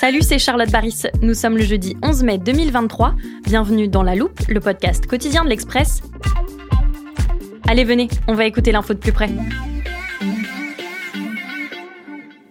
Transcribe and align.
Salut, 0.00 0.22
c'est 0.22 0.38
Charlotte 0.38 0.70
Baris. 0.70 1.02
Nous 1.20 1.34
sommes 1.34 1.58
le 1.58 1.62
jeudi 1.62 1.94
11 2.02 2.22
mai 2.22 2.38
2023. 2.38 3.16
Bienvenue 3.44 3.86
dans 3.86 4.02
La 4.02 4.14
Loupe, 4.14 4.40
le 4.48 4.58
podcast 4.58 5.06
quotidien 5.06 5.44
de 5.44 5.50
l'Express. 5.50 6.00
Allez, 7.68 7.84
venez, 7.84 8.08
on 8.26 8.32
va 8.32 8.46
écouter 8.46 8.72
l'info 8.72 8.94
de 8.94 8.98
plus 8.98 9.12
près. 9.12 9.28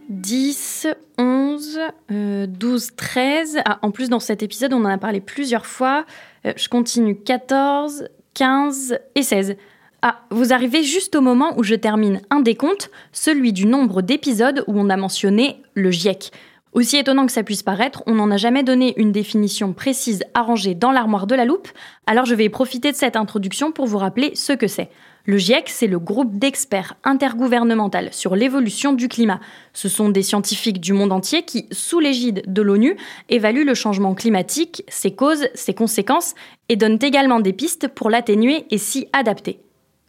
10, 0.10 0.90
11, 1.18 1.80
euh, 2.12 2.46
12, 2.46 2.96
13. 2.96 3.58
Ah, 3.66 3.80
en 3.82 3.90
plus, 3.90 4.10
dans 4.10 4.20
cet 4.20 4.44
épisode, 4.44 4.72
on 4.74 4.86
en 4.86 4.90
a 4.90 5.00
parlé 5.00 5.20
plusieurs 5.20 5.66
fois. 5.66 6.06
Euh, 6.46 6.54
je 6.56 6.70
continue 6.70 7.20
14, 7.20 8.10
15 8.36 9.00
et 9.16 9.24
16. 9.24 9.56
Ah, 10.04 10.20
vous 10.30 10.54
arrivez 10.54 10.84
juste 10.84 11.16
au 11.16 11.22
moment 11.22 11.58
où 11.58 11.64
je 11.64 11.74
termine 11.74 12.22
un 12.30 12.42
décompte, 12.42 12.92
celui 13.12 13.54
du 13.54 13.66
nombre 13.66 14.04
d'épisodes 14.04 14.64
où 14.68 14.80
on 14.80 14.92
a 14.92 14.98
mentionné 14.98 15.64
le 15.74 15.90
GIEC. 15.90 16.32
Aussi 16.74 16.98
étonnant 16.98 17.26
que 17.26 17.32
ça 17.32 17.42
puisse 17.42 17.64
paraître, 17.64 18.04
on 18.06 18.16
n'en 18.16 18.30
a 18.30 18.38
jamais 18.38 18.62
donné 18.62 18.94
une 18.98 19.12
définition 19.12 19.74
précise 19.74 20.24
arrangée 20.36 20.76
dans 20.76 20.92
l'armoire 20.92 21.26
de 21.26 21.34
la 21.34 21.44
loupe, 21.44 21.68
alors 22.06 22.26
je 22.26 22.36
vais 22.36 22.48
profiter 22.48 22.92
de 22.92 22.96
cette 22.96 23.16
introduction 23.16 23.72
pour 23.72 23.88
vous 23.88 23.98
rappeler 23.98 24.32
ce 24.36 24.54
que 24.54 24.68
c'est. 24.68 24.90
Le 25.26 25.38
GIEC, 25.38 25.68
c'est 25.68 25.88
le 25.88 26.00
groupe 26.00 26.38
d'experts 26.38 26.96
intergouvernemental 27.04 28.10
sur 28.14 28.36
l'évolution 28.36 28.94
du 28.94 29.08
climat. 29.08 29.40
Ce 29.74 29.90
sont 29.90 30.10
des 30.10 30.24
scientifiques 30.24 30.80
du 30.80 30.94
monde 30.94 31.12
entier 31.12 31.44
qui, 31.44 31.68
sous 31.72 32.00
l'égide 32.00 32.44
de 32.46 32.62
l'ONU, 32.62 32.96
évaluent 33.30 33.66
le 33.66 33.74
changement 33.74 34.14
climatique, 34.14 34.84
ses 34.88 35.12
causes, 35.12 35.48
ses 35.56 35.74
conséquences, 35.74 36.36
et 36.70 36.76
donnent 36.76 37.00
également 37.02 37.40
des 37.40 37.54
pistes 37.54 37.88
pour 37.88 38.12
l'atténuer 38.12 38.66
et 38.70 38.78
s'y 38.78 39.08
adapter. 39.12 39.60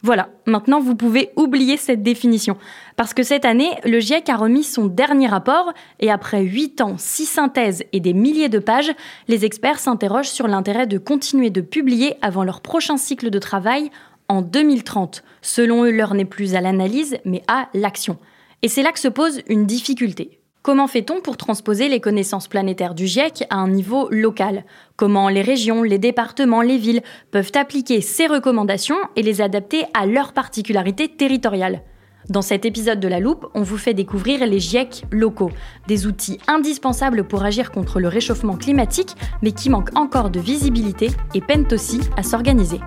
Voilà, 0.03 0.29
maintenant 0.47 0.79
vous 0.79 0.95
pouvez 0.95 1.29
oublier 1.35 1.77
cette 1.77 2.01
définition. 2.01 2.57
Parce 2.95 3.13
que 3.13 3.21
cette 3.21 3.45
année, 3.45 3.69
le 3.85 3.99
GIEC 3.99 4.29
a 4.29 4.35
remis 4.35 4.63
son 4.63 4.87
dernier 4.87 5.27
rapport 5.27 5.73
et 5.99 6.09
après 6.09 6.41
8 6.41 6.81
ans, 6.81 6.95
6 6.97 7.25
synthèses 7.25 7.83
et 7.93 7.99
des 7.99 8.13
milliers 8.13 8.49
de 8.49 8.57
pages, 8.57 8.91
les 9.27 9.45
experts 9.45 9.79
s'interrogent 9.79 10.29
sur 10.29 10.47
l'intérêt 10.47 10.87
de 10.87 10.97
continuer 10.97 11.51
de 11.51 11.61
publier 11.61 12.15
avant 12.23 12.43
leur 12.43 12.61
prochain 12.61 12.97
cycle 12.97 13.29
de 13.29 13.39
travail 13.39 13.91
en 14.27 14.41
2030. 14.41 15.23
Selon 15.43 15.83
eux, 15.83 15.91
l'heure 15.91 16.15
n'est 16.15 16.25
plus 16.25 16.55
à 16.55 16.61
l'analyse, 16.61 17.17
mais 17.23 17.43
à 17.47 17.69
l'action. 17.75 18.17
Et 18.63 18.69
c'est 18.69 18.83
là 18.83 18.91
que 18.91 18.99
se 18.99 19.07
pose 19.07 19.41
une 19.47 19.65
difficulté. 19.65 20.40
Comment 20.63 20.87
fait-on 20.87 21.21
pour 21.21 21.37
transposer 21.37 21.89
les 21.89 21.99
connaissances 21.99 22.47
planétaires 22.47 22.93
du 22.93 23.07
GIEC 23.07 23.45
à 23.49 23.55
un 23.55 23.67
niveau 23.67 24.07
local? 24.11 24.63
Comment 24.95 25.27
les 25.27 25.41
régions, 25.41 25.81
les 25.81 25.97
départements, 25.97 26.61
les 26.61 26.77
villes 26.77 27.01
peuvent 27.31 27.51
appliquer 27.55 27.99
ces 28.01 28.27
recommandations 28.27 28.97
et 29.15 29.23
les 29.23 29.41
adapter 29.41 29.85
à 29.95 30.05
leurs 30.05 30.33
particularités 30.33 31.07
territoriales 31.07 31.81
dans 32.29 32.43
cet 32.43 32.65
épisode 32.65 32.99
de 32.99 33.07
La 33.07 33.19
Loupe, 33.19 33.47
on 33.55 33.63
vous 33.63 33.77
fait 33.77 33.95
découvrir 33.95 34.45
les 34.45 34.59
GIEC 34.59 35.05
locaux, 35.11 35.51
des 35.87 36.05
outils 36.05 36.37
indispensables 36.47 37.23
pour 37.23 37.43
agir 37.43 37.71
contre 37.71 37.99
le 37.99 38.07
réchauffement 38.07 38.55
climatique, 38.55 39.15
mais 39.41 39.51
qui 39.51 39.69
manquent 39.69 39.97
encore 39.97 40.29
de 40.29 40.39
visibilité 40.39 41.09
et 41.33 41.41
peinent 41.41 41.67
aussi 41.71 41.99
à 42.15 42.23
s'organiser. 42.23 42.79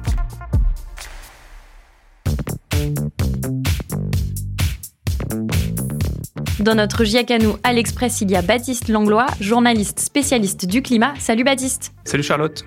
Dans 6.60 6.76
notre 6.76 7.02
GIEC 7.02 7.32
à 7.32 7.38
nous, 7.38 7.56
à 7.64 7.72
l'Express, 7.72 8.20
il 8.20 8.30
y 8.30 8.36
a 8.36 8.42
Baptiste 8.42 8.88
Langlois, 8.88 9.26
journaliste 9.40 9.98
spécialiste 9.98 10.66
du 10.66 10.82
climat. 10.82 11.12
Salut 11.18 11.42
Baptiste. 11.42 11.92
Salut 12.04 12.22
Charlotte. 12.22 12.64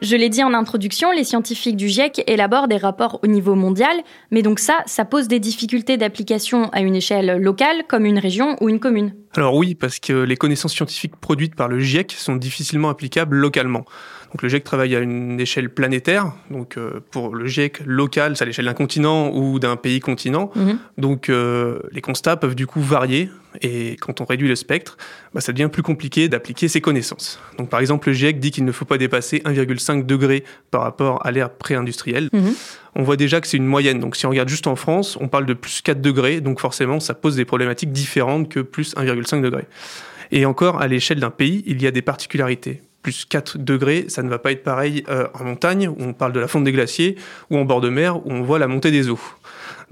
Je 0.00 0.14
l'ai 0.14 0.28
dit 0.28 0.44
en 0.44 0.54
introduction, 0.54 1.10
les 1.10 1.24
scientifiques 1.24 1.76
du 1.76 1.88
GIEC 1.88 2.22
élaborent 2.28 2.68
des 2.68 2.76
rapports 2.76 3.18
au 3.24 3.26
niveau 3.26 3.56
mondial, 3.56 3.96
mais 4.30 4.42
donc 4.42 4.60
ça, 4.60 4.84
ça 4.86 5.04
pose 5.04 5.26
des 5.26 5.40
difficultés 5.40 5.96
d'application 5.96 6.68
à 6.70 6.82
une 6.82 6.94
échelle 6.94 7.42
locale, 7.42 7.82
comme 7.88 8.04
une 8.04 8.18
région 8.18 8.56
ou 8.60 8.68
une 8.68 8.78
commune. 8.78 9.14
Alors 9.34 9.56
oui, 9.56 9.74
parce 9.74 9.98
que 9.98 10.12
les 10.12 10.36
connaissances 10.36 10.74
scientifiques 10.74 11.16
produites 11.16 11.56
par 11.56 11.66
le 11.66 11.80
GIEC 11.80 12.12
sont 12.12 12.36
difficilement 12.36 12.90
applicables 12.90 13.36
localement. 13.36 13.84
Donc 14.32 14.42
le 14.42 14.48
GIEC 14.48 14.64
travaille 14.64 14.94
à 14.96 15.00
une 15.00 15.40
échelle 15.40 15.70
planétaire. 15.70 16.32
Donc 16.50 16.76
euh, 16.76 17.00
pour 17.10 17.34
le 17.34 17.46
GIEC 17.46 17.80
local, 17.86 18.36
c'est 18.36 18.42
à 18.42 18.46
l'échelle 18.46 18.64
d'un 18.64 18.74
continent 18.74 19.30
ou 19.32 19.58
d'un 19.58 19.76
pays 19.76 20.00
continent. 20.00 20.50
Mhm. 20.54 20.78
Donc 20.98 21.28
euh, 21.28 21.78
les 21.92 22.00
constats 22.00 22.36
peuvent 22.36 22.54
du 22.54 22.66
coup 22.66 22.80
varier. 22.80 23.30
Et 23.62 23.96
quand 24.00 24.20
on 24.20 24.26
réduit 24.26 24.48
le 24.48 24.56
spectre, 24.56 24.98
bah, 25.32 25.40
ça 25.40 25.52
devient 25.52 25.70
plus 25.72 25.82
compliqué 25.82 26.28
d'appliquer 26.28 26.68
ces 26.68 26.82
connaissances. 26.82 27.40
Donc 27.56 27.70
par 27.70 27.80
exemple, 27.80 28.08
le 28.08 28.14
GIEC 28.14 28.38
dit 28.38 28.50
qu'il 28.50 28.64
ne 28.64 28.72
faut 28.72 28.84
pas 28.84 28.98
dépasser 28.98 29.38
1,5 29.46 30.04
degré 30.04 30.44
par 30.70 30.82
rapport 30.82 31.24
à 31.24 31.30
l'ère 31.30 31.50
pré-industrielle. 31.50 32.28
Mhm. 32.32 32.54
On 32.96 33.02
voit 33.02 33.16
déjà 33.16 33.40
que 33.40 33.46
c'est 33.46 33.56
une 33.56 33.66
moyenne. 33.66 34.00
Donc 34.00 34.16
si 34.16 34.26
on 34.26 34.30
regarde 34.30 34.48
juste 34.48 34.66
en 34.66 34.76
France, 34.76 35.16
on 35.20 35.28
parle 35.28 35.46
de 35.46 35.54
plus 35.54 35.80
4 35.82 36.00
degrés. 36.00 36.40
Donc 36.40 36.60
forcément, 36.60 37.00
ça 37.00 37.14
pose 37.14 37.36
des 37.36 37.44
problématiques 37.44 37.92
différentes 37.92 38.48
que 38.48 38.60
plus 38.60 38.94
1,5 38.96 39.40
degré. 39.40 39.64
Et 40.32 40.44
encore, 40.44 40.80
à 40.80 40.88
l'échelle 40.88 41.20
d'un 41.20 41.30
pays, 41.30 41.62
il 41.66 41.80
y 41.80 41.86
a 41.86 41.90
des 41.90 42.02
particularités 42.02 42.82
plus 43.06 43.24
4 43.24 43.58
degrés, 43.58 44.06
ça 44.08 44.24
ne 44.24 44.28
va 44.28 44.40
pas 44.40 44.50
être 44.50 44.64
pareil 44.64 45.04
euh, 45.08 45.28
en 45.34 45.44
montagne, 45.44 45.86
où 45.86 45.96
on 46.00 46.12
parle 46.12 46.32
de 46.32 46.40
la 46.40 46.48
fonte 46.48 46.64
des 46.64 46.72
glaciers, 46.72 47.14
ou 47.50 47.56
en 47.56 47.64
bord 47.64 47.80
de 47.80 47.88
mer, 47.88 48.16
où 48.26 48.32
on 48.32 48.42
voit 48.42 48.58
la 48.58 48.66
montée 48.66 48.90
des 48.90 49.08
eaux. 49.08 49.20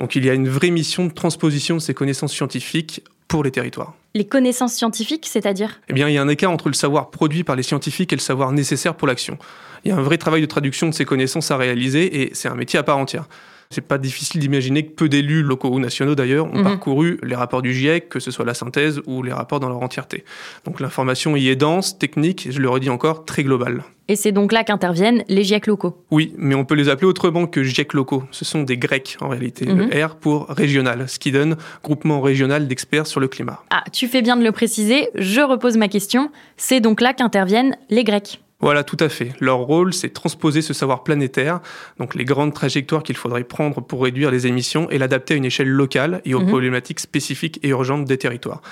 Donc 0.01 0.17
il 0.17 0.25
y 0.25 0.31
a 0.31 0.35
une 0.35 0.49
vraie 0.49 0.71
mission 0.71 1.07
de 1.07 1.13
transposition 1.13 1.77
de 1.77 1.81
ces 1.81 1.95
connaissances 1.95 2.33
scientifiques 2.33 3.05
pour 3.29 3.45
les 3.45 3.53
territoires. 3.53 3.95
Les 4.17 4.25
connaissances 4.25 4.73
scientifiques, 4.73 5.27
c'est-à-dire? 5.31 5.81
Eh 5.89 5.93
bien, 5.93 6.09
il 6.09 6.15
y 6.15 6.19
a 6.19 6.23
un 6.23 6.29
écart 6.29 6.51
entre 6.51 6.67
le 6.67 6.75
savoir 6.75 7.11
produit 7.11 7.45
par 7.45 7.55
les 7.55 7.63
scientifiques 7.63 8.13
et 8.13 8.17
le 8.17 8.21
savoir 8.21 8.51
nécessaire 8.51 8.97
pour 8.97 9.07
l'action. 9.07 9.39
Il 9.85 9.91
y 9.91 9.93
a 9.93 9.97
un 9.97 10.03
vrai 10.03 10.19
travail 10.19 10.41
de 10.41 10.47
traduction 10.47 10.89
de 10.89 10.93
ces 10.93 11.05
connaissances 11.05 11.53
à 11.53 11.57
réaliser 11.57 12.23
et 12.23 12.35
c'est 12.35 12.49
un 12.49 12.57
métier 12.57 12.81
à 12.81 12.83
part 12.83 12.99
entière. 12.99 13.29
C'est 13.75 13.81
pas 13.81 13.99
difficile 13.99 14.41
d'imaginer 14.41 14.87
que 14.87 14.93
peu 14.93 15.09
d'élus 15.09 15.43
locaux 15.43 15.69
ou 15.69 15.81
nationaux 15.81 16.15
d'ailleurs 16.15 16.47
ont 16.47 16.59
Mhm. 16.59 16.63
parcouru 16.63 17.19
les 17.25 17.35
rapports 17.35 17.61
du 17.61 17.75
GIEC, 17.75 18.09
que 18.09 18.21
ce 18.21 18.31
soit 18.31 18.45
la 18.45 18.55
synthèse 18.55 19.01
ou 19.07 19.25
les 19.25 19.33
rapports 19.33 19.59
dans 19.59 19.69
leur 19.69 19.83
entièreté. 19.83 20.23
Donc 20.65 20.79
l'information 20.79 21.35
y 21.35 21.49
est 21.49 21.57
dense, 21.57 21.99
technique, 21.99 22.47
et 22.47 22.53
je 22.53 22.61
le 22.61 22.69
redis 22.71 22.89
encore, 22.89 23.25
très 23.25 23.43
globale. 23.43 23.83
Et 24.07 24.15
c'est 24.15 24.31
donc 24.31 24.53
là 24.53 24.63
qu'interviennent 24.63 25.25
les 25.29 25.43
GIEC 25.43 25.67
locaux. 25.67 25.97
Oui, 26.13 26.35
mais 26.37 26.55
on 26.55 26.65
peut 26.65 26.75
les 26.77 26.89
appeler 26.89 27.09
autrement 27.09 27.47
que 27.47 27.65
GIEC 27.65 27.95
locaux. 27.95 28.23
Ce 28.31 28.45
sont 28.45 28.63
des 28.63 28.77
Grecs 28.79 29.17
en 29.21 29.29
réalité. 29.29 29.67
Mhm. 29.67 29.89
Le 29.91 30.05
R 30.07 30.15
pour 30.17 30.47
régional, 30.51 31.09
ce 31.09 31.19
qui 31.19 31.33
donne 31.33 31.57
groupement 31.83 32.21
régional 32.21 32.69
d'experts 32.69 33.09
sur 33.09 33.19
le 33.19 33.27
climat. 33.27 33.61
Ah, 33.71 33.83
tu 33.93 34.07
fais 34.07 34.23
bien 34.23 34.37
de 34.37 34.45
le 34.45 34.53
préciser, 34.53 35.09
je 35.17 35.41
repose 35.41 35.77
ma 35.77 35.89
question. 35.89 36.31
C'est 36.57 36.79
donc 36.81 37.01
là 37.01 37.13
qu'interviennent 37.13 37.77
les 37.91 38.05
Grecs. 38.05 38.41
Voilà, 38.65 38.83
tout 38.83 38.97
à 39.01 39.11
fait. 39.11 39.33
Leur 39.41 39.59
rôle, 39.59 39.93
c'est 39.93 40.09
transposer 40.09 40.63
ce 40.63 40.73
savoir 40.73 41.05
planétaire, 41.05 41.61
donc 41.99 42.15
les 42.15 42.25
grandes 42.25 42.55
trajectoires 42.55 43.03
qu'il 43.03 43.17
faudrait 43.17 43.45
prendre 43.45 43.83
pour 43.83 44.03
réduire 44.03 44.31
les 44.31 44.47
émissions 44.47 44.89
et 44.91 44.97
l'adapter 44.97 45.35
à 45.35 45.37
une 45.37 45.45
échelle 45.45 45.69
locale 45.69 46.23
et 46.25 46.33
aux 46.35 46.41
Mhm. 46.41 46.49
problématiques 46.49 47.01
spécifiques 47.01 47.61
et 47.63 47.69
urgentes 47.69 48.07
des 48.07 48.17
territoires. 48.17 48.63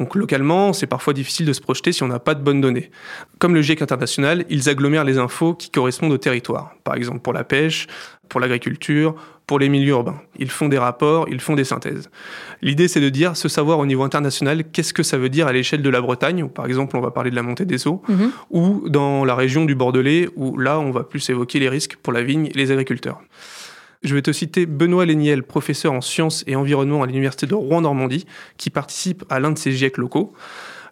Donc 0.00 0.14
localement, 0.14 0.72
c'est 0.72 0.86
parfois 0.86 1.12
difficile 1.12 1.44
de 1.46 1.52
se 1.52 1.60
projeter 1.60 1.92
si 1.92 2.02
on 2.02 2.08
n'a 2.08 2.18
pas 2.18 2.34
de 2.34 2.42
bonnes 2.42 2.62
données. 2.62 2.90
Comme 3.38 3.54
le 3.54 3.60
GIEC 3.60 3.82
international, 3.82 4.46
ils 4.48 4.68
agglomèrent 4.70 5.04
les 5.04 5.18
infos 5.18 5.52
qui 5.54 5.70
correspondent 5.70 6.12
au 6.12 6.18
territoire. 6.18 6.72
Par 6.84 6.94
exemple 6.94 7.20
pour 7.20 7.34
la 7.34 7.44
pêche, 7.44 7.86
pour 8.30 8.40
l'agriculture, 8.40 9.14
pour 9.46 9.58
les 9.58 9.68
milieux 9.68 9.90
urbains. 9.90 10.20
Ils 10.38 10.50
font 10.50 10.68
des 10.68 10.78
rapports, 10.78 11.26
ils 11.28 11.40
font 11.40 11.54
des 11.54 11.64
synthèses. 11.64 12.08
L'idée, 12.62 12.88
c'est 12.88 13.00
de 13.00 13.08
dire, 13.10 13.36
ce 13.36 13.48
savoir 13.48 13.78
au 13.78 13.84
niveau 13.84 14.02
international, 14.04 14.64
qu'est-ce 14.72 14.94
que 14.94 15.02
ça 15.02 15.18
veut 15.18 15.28
dire 15.28 15.46
à 15.48 15.52
l'échelle 15.52 15.82
de 15.82 15.90
la 15.90 16.00
Bretagne, 16.00 16.42
où 16.44 16.48
par 16.48 16.64
exemple 16.66 16.96
on 16.96 17.00
va 17.00 17.10
parler 17.10 17.30
de 17.30 17.36
la 17.36 17.42
montée 17.42 17.64
des 17.66 17.86
eaux, 17.86 18.00
Mhm. 18.08 18.30
ou 18.50 18.88
dans 18.88 19.24
la 19.26 19.34
région 19.34 19.64
du 19.66 19.74
Bordelais, 19.74 20.28
où 20.36 20.56
là 20.56 20.78
on 20.80 20.92
va 20.92 21.02
plus 21.02 21.28
évoquer 21.28 21.58
les 21.58 21.68
risques 21.68 21.96
pour 22.02 22.12
la 22.12 22.22
vigne 22.22 22.46
et 22.46 22.52
les 22.56 22.70
agriculteurs. 22.70 23.20
Je 24.02 24.14
vais 24.14 24.22
te 24.22 24.32
citer 24.32 24.64
Benoît 24.64 25.04
Léniel, 25.04 25.42
professeur 25.42 25.92
en 25.92 26.00
sciences 26.00 26.42
et 26.46 26.56
environnement 26.56 27.02
à 27.02 27.06
l'université 27.06 27.46
de 27.46 27.54
Rouen-Normandie, 27.54 28.24
qui 28.56 28.70
participe 28.70 29.24
à 29.28 29.40
l'un 29.40 29.50
de 29.50 29.58
ces 29.58 29.72
GIEC 29.72 29.98
locaux. 29.98 30.32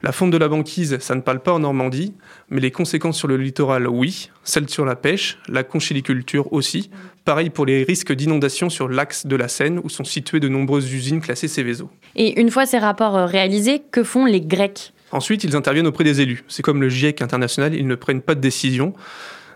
La 0.02 0.12
fonte 0.12 0.30
de 0.30 0.36
la 0.36 0.48
banquise, 0.48 0.98
ça 0.98 1.14
ne 1.14 1.22
parle 1.22 1.40
pas 1.40 1.54
en 1.54 1.60
Normandie, 1.60 2.12
mais 2.50 2.60
les 2.60 2.70
conséquences 2.70 3.16
sur 3.16 3.26
le 3.26 3.38
littoral, 3.38 3.88
oui. 3.88 4.28
Celles 4.44 4.68
sur 4.68 4.84
la 4.84 4.94
pêche, 4.94 5.38
la 5.48 5.64
conchiliculture 5.64 6.52
aussi. 6.52 6.90
Pareil 7.24 7.48
pour 7.48 7.64
les 7.64 7.82
risques 7.82 8.12
d'inondation 8.12 8.68
sur 8.68 8.90
l'axe 8.90 9.26
de 9.26 9.36
la 9.36 9.48
Seine, 9.48 9.80
où 9.82 9.88
sont 9.88 10.04
situées 10.04 10.38
de 10.38 10.48
nombreuses 10.48 10.92
usines 10.92 11.22
classées 11.22 11.48
Céveso. 11.48 11.88
Et 12.14 12.38
une 12.38 12.50
fois 12.50 12.66
ces 12.66 12.78
rapports 12.78 13.16
euh, 13.16 13.24
réalisés, 13.24 13.80
que 13.90 14.04
font 14.04 14.26
les 14.26 14.42
Grecs? 14.42 14.92
Ensuite, 15.12 15.44
ils 15.44 15.56
interviennent 15.56 15.86
auprès 15.86 16.04
des 16.04 16.20
élus. 16.20 16.44
C'est 16.46 16.62
comme 16.62 16.82
le 16.82 16.90
GIEC 16.90 17.22
international, 17.22 17.74
ils 17.74 17.86
ne 17.86 17.94
prennent 17.94 18.20
pas 18.20 18.34
de 18.34 18.40
décision. 18.40 18.92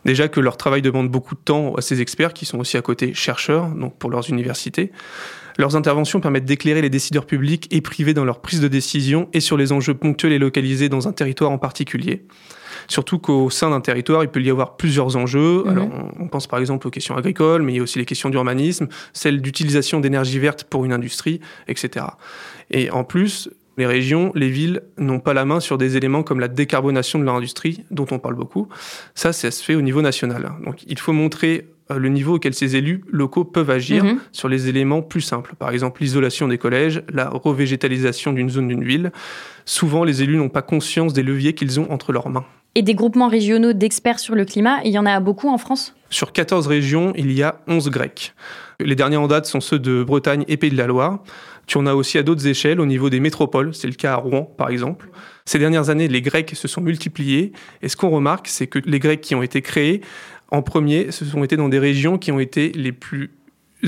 Déjà 0.04 0.28
que 0.28 0.40
leur 0.40 0.56
travail 0.56 0.82
demande 0.82 1.08
beaucoup 1.08 1.34
de 1.34 1.40
temps 1.40 1.74
à 1.74 1.80
ces 1.80 2.00
experts, 2.00 2.34
qui 2.34 2.44
sont 2.44 2.58
aussi 2.58 2.76
à 2.76 2.82
côté 2.82 3.14
chercheurs, 3.14 3.68
donc 3.68 3.96
pour 3.96 4.10
leurs 4.10 4.28
universités. 4.30 4.92
Leurs 5.58 5.76
interventions 5.76 6.20
permettent 6.20 6.44
d'éclairer 6.44 6.82
les 6.82 6.90
décideurs 6.90 7.26
publics 7.26 7.68
et 7.70 7.80
privés 7.80 8.14
dans 8.14 8.24
leur 8.24 8.40
prise 8.40 8.60
de 8.60 8.68
décision 8.68 9.28
et 9.32 9.40
sur 9.40 9.56
les 9.56 9.72
enjeux 9.72 9.94
ponctuels 9.94 10.32
et 10.32 10.38
localisés 10.38 10.88
dans 10.88 11.08
un 11.08 11.12
territoire 11.12 11.50
en 11.50 11.58
particulier. 11.58 12.24
Surtout 12.88 13.18
qu'au 13.18 13.50
sein 13.50 13.70
d'un 13.70 13.80
territoire, 13.80 14.24
il 14.24 14.28
peut 14.28 14.42
y 14.42 14.50
avoir 14.50 14.76
plusieurs 14.76 15.16
enjeux. 15.16 15.62
Mhm. 15.64 15.68
Alors, 15.68 15.88
on, 16.18 16.24
on 16.24 16.28
pense 16.28 16.46
par 16.46 16.58
exemple 16.58 16.86
aux 16.86 16.90
questions 16.90 17.16
agricoles, 17.16 17.62
mais 17.62 17.72
il 17.74 17.76
y 17.76 17.80
a 17.80 17.82
aussi 17.82 17.98
les 17.98 18.04
questions 18.04 18.30
d'urbanisme, 18.30 18.88
celles 19.12 19.40
d'utilisation 19.40 20.00
d'énergie 20.00 20.38
verte 20.38 20.64
pour 20.64 20.84
une 20.84 20.92
industrie, 20.92 21.40
etc. 21.68 22.06
Et 22.70 22.90
en 22.90 23.04
plus, 23.04 23.50
les 23.78 23.86
régions, 23.86 24.32
les 24.34 24.48
villes 24.48 24.82
n'ont 24.98 25.20
pas 25.20 25.32
la 25.34 25.44
main 25.44 25.60
sur 25.60 25.78
des 25.78 25.96
éléments 25.96 26.22
comme 26.22 26.40
la 26.40 26.48
décarbonation 26.48 27.18
de 27.18 27.24
leur 27.24 27.34
industrie, 27.36 27.84
dont 27.90 28.06
on 28.10 28.18
parle 28.18 28.34
beaucoup. 28.34 28.68
Ça, 29.14 29.32
ça 29.32 29.50
se 29.50 29.62
fait 29.62 29.74
au 29.74 29.80
niveau 29.82 30.02
national. 30.02 30.52
Donc, 30.64 30.82
il 30.86 30.98
faut 30.98 31.12
montrer 31.12 31.68
euh, 31.90 31.98
le 31.98 32.08
niveau 32.10 32.36
auquel 32.36 32.54
ces 32.54 32.76
élus 32.76 33.02
locaux 33.10 33.44
peuvent 33.44 33.70
agir 33.70 34.04
Mhm. 34.04 34.18
sur 34.30 34.48
les 34.48 34.68
éléments 34.68 35.02
plus 35.02 35.20
simples. 35.20 35.54
Par 35.58 35.70
exemple, 35.70 36.00
l'isolation 36.02 36.46
des 36.48 36.58
collèges, 36.58 37.02
la 37.12 37.28
revégétalisation 37.28 38.32
d'une 38.32 38.50
zone 38.50 38.68
d'une 38.68 38.84
ville. 38.84 39.10
Souvent, 39.64 40.04
les 40.04 40.22
élus 40.22 40.36
n'ont 40.36 40.48
pas 40.48 40.62
conscience 40.62 41.12
des 41.12 41.22
leviers 41.22 41.54
qu'ils 41.54 41.80
ont 41.80 41.90
entre 41.90 42.12
leurs 42.12 42.28
mains. 42.28 42.44
Et 42.74 42.82
des 42.82 42.94
groupements 42.94 43.28
régionaux 43.28 43.72
d'experts 43.74 44.18
sur 44.18 44.34
le 44.34 44.44
climat, 44.46 44.78
il 44.84 44.92
y 44.92 44.98
en 44.98 45.04
a 45.06 45.20
beaucoup 45.20 45.48
en 45.50 45.58
France? 45.58 45.94
Sur 46.08 46.32
14 46.32 46.66
régions, 46.66 47.12
il 47.16 47.30
y 47.32 47.42
a 47.42 47.56
11 47.68 47.90
Grecs. 47.90 48.32
Les 48.80 48.94
derniers 48.96 49.18
en 49.18 49.28
date 49.28 49.44
sont 49.46 49.60
ceux 49.60 49.78
de 49.78 50.02
Bretagne 50.02 50.44
et 50.48 50.56
Pays 50.56 50.70
de 50.70 50.76
la 50.78 50.86
Loire. 50.86 51.22
Tu 51.66 51.78
en 51.78 51.86
as 51.86 51.94
aussi 51.94 52.18
à 52.18 52.22
d'autres 52.22 52.46
échelles, 52.46 52.80
au 52.80 52.86
niveau 52.86 53.08
des 53.10 53.20
métropoles, 53.20 53.74
c'est 53.74 53.86
le 53.86 53.94
cas 53.94 54.12
à 54.12 54.16
Rouen 54.16 54.42
par 54.56 54.68
exemple. 54.70 55.08
Ces 55.44 55.58
dernières 55.58 55.90
années, 55.90 56.08
les 56.08 56.22
Grecs 56.22 56.50
se 56.54 56.68
sont 56.68 56.80
multipliés, 56.80 57.52
et 57.82 57.88
ce 57.88 57.96
qu'on 57.96 58.10
remarque, 58.10 58.48
c'est 58.48 58.66
que 58.66 58.78
les 58.84 58.98
Grecs 58.98 59.20
qui 59.20 59.34
ont 59.34 59.42
été 59.42 59.62
créés, 59.62 60.00
en 60.50 60.62
premier, 60.62 61.10
ce 61.10 61.24
sont 61.24 61.42
été 61.44 61.56
dans 61.56 61.68
des 61.68 61.78
régions 61.78 62.18
qui 62.18 62.30
ont 62.32 62.38
été 62.40 62.70
les 62.72 62.92
plus 62.92 63.30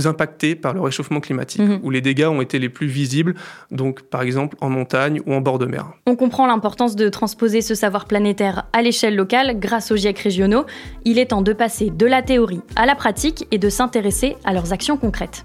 impactées 0.06 0.56
par 0.56 0.74
le 0.74 0.80
réchauffement 0.80 1.20
climatique, 1.20 1.60
Mhm. 1.60 1.78
où 1.84 1.90
les 1.90 2.00
dégâts 2.00 2.24
ont 2.26 2.40
été 2.40 2.58
les 2.58 2.68
plus 2.68 2.88
visibles, 2.88 3.34
donc 3.70 4.02
par 4.02 4.22
exemple 4.22 4.56
en 4.60 4.68
montagne 4.68 5.20
ou 5.24 5.32
en 5.34 5.40
bord 5.40 5.60
de 5.60 5.66
mer. 5.66 5.86
On 6.06 6.16
comprend 6.16 6.46
l'importance 6.48 6.96
de 6.96 7.08
transposer 7.08 7.60
ce 7.60 7.76
savoir 7.76 8.06
planétaire 8.06 8.64
à 8.72 8.82
l'échelle 8.82 9.14
locale 9.14 9.60
grâce 9.60 9.92
aux 9.92 9.96
GIEC 9.96 10.18
régionaux. 10.18 10.64
Il 11.04 11.18
est 11.20 11.26
temps 11.26 11.42
de 11.42 11.52
passer 11.52 11.90
de 11.90 12.06
la 12.06 12.22
théorie 12.22 12.60
à 12.74 12.86
la 12.86 12.96
pratique 12.96 13.46
et 13.52 13.58
de 13.58 13.68
s'intéresser 13.68 14.36
à 14.44 14.52
leurs 14.52 14.72
actions 14.72 14.96
concrètes. 14.96 15.44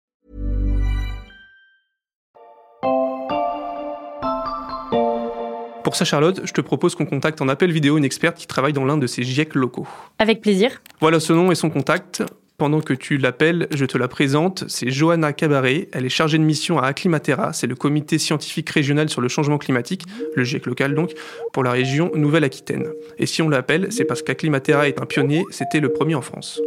Pour 5.91 5.97
ça, 5.97 6.05
Charlotte, 6.05 6.39
je 6.45 6.53
te 6.53 6.61
propose 6.61 6.95
qu'on 6.95 7.05
contacte 7.05 7.41
en 7.41 7.49
appel 7.49 7.69
vidéo 7.69 7.97
une 7.97 8.05
experte 8.05 8.37
qui 8.37 8.47
travaille 8.47 8.71
dans 8.71 8.85
l'un 8.85 8.95
de 8.95 9.07
ces 9.07 9.23
GIEC 9.23 9.55
locaux. 9.55 9.85
Avec 10.19 10.39
plaisir. 10.39 10.81
Voilà 11.01 11.19
ce 11.19 11.33
nom 11.33 11.51
et 11.51 11.55
son 11.55 11.69
contact. 11.69 12.23
Pendant 12.57 12.79
que 12.79 12.93
tu 12.93 13.17
l'appelles, 13.17 13.67
je 13.71 13.83
te 13.83 13.97
la 13.97 14.07
présente. 14.07 14.63
C'est 14.69 14.89
Johanna 14.89 15.33
Cabaret. 15.33 15.89
Elle 15.91 16.05
est 16.05 16.09
chargée 16.09 16.37
de 16.37 16.45
mission 16.45 16.79
à 16.79 16.87
Acclimatera. 16.87 17.51
C'est 17.51 17.67
le 17.67 17.75
comité 17.75 18.19
scientifique 18.19 18.69
régional 18.69 19.09
sur 19.09 19.19
le 19.19 19.27
changement 19.27 19.57
climatique, 19.57 20.03
le 20.33 20.45
GIEC 20.45 20.65
local 20.65 20.95
donc, 20.95 21.11
pour 21.51 21.65
la 21.65 21.71
région 21.71 22.09
Nouvelle-Aquitaine. 22.15 22.87
Et 23.17 23.25
si 23.25 23.41
on 23.41 23.49
l'appelle, 23.49 23.91
c'est 23.91 24.05
parce 24.05 24.21
qu'Acclimatera 24.21 24.87
est 24.87 25.01
un 25.01 25.05
pionnier. 25.05 25.43
C'était 25.49 25.81
le 25.81 25.91
premier 25.91 26.15
en 26.15 26.21
France. 26.21 26.61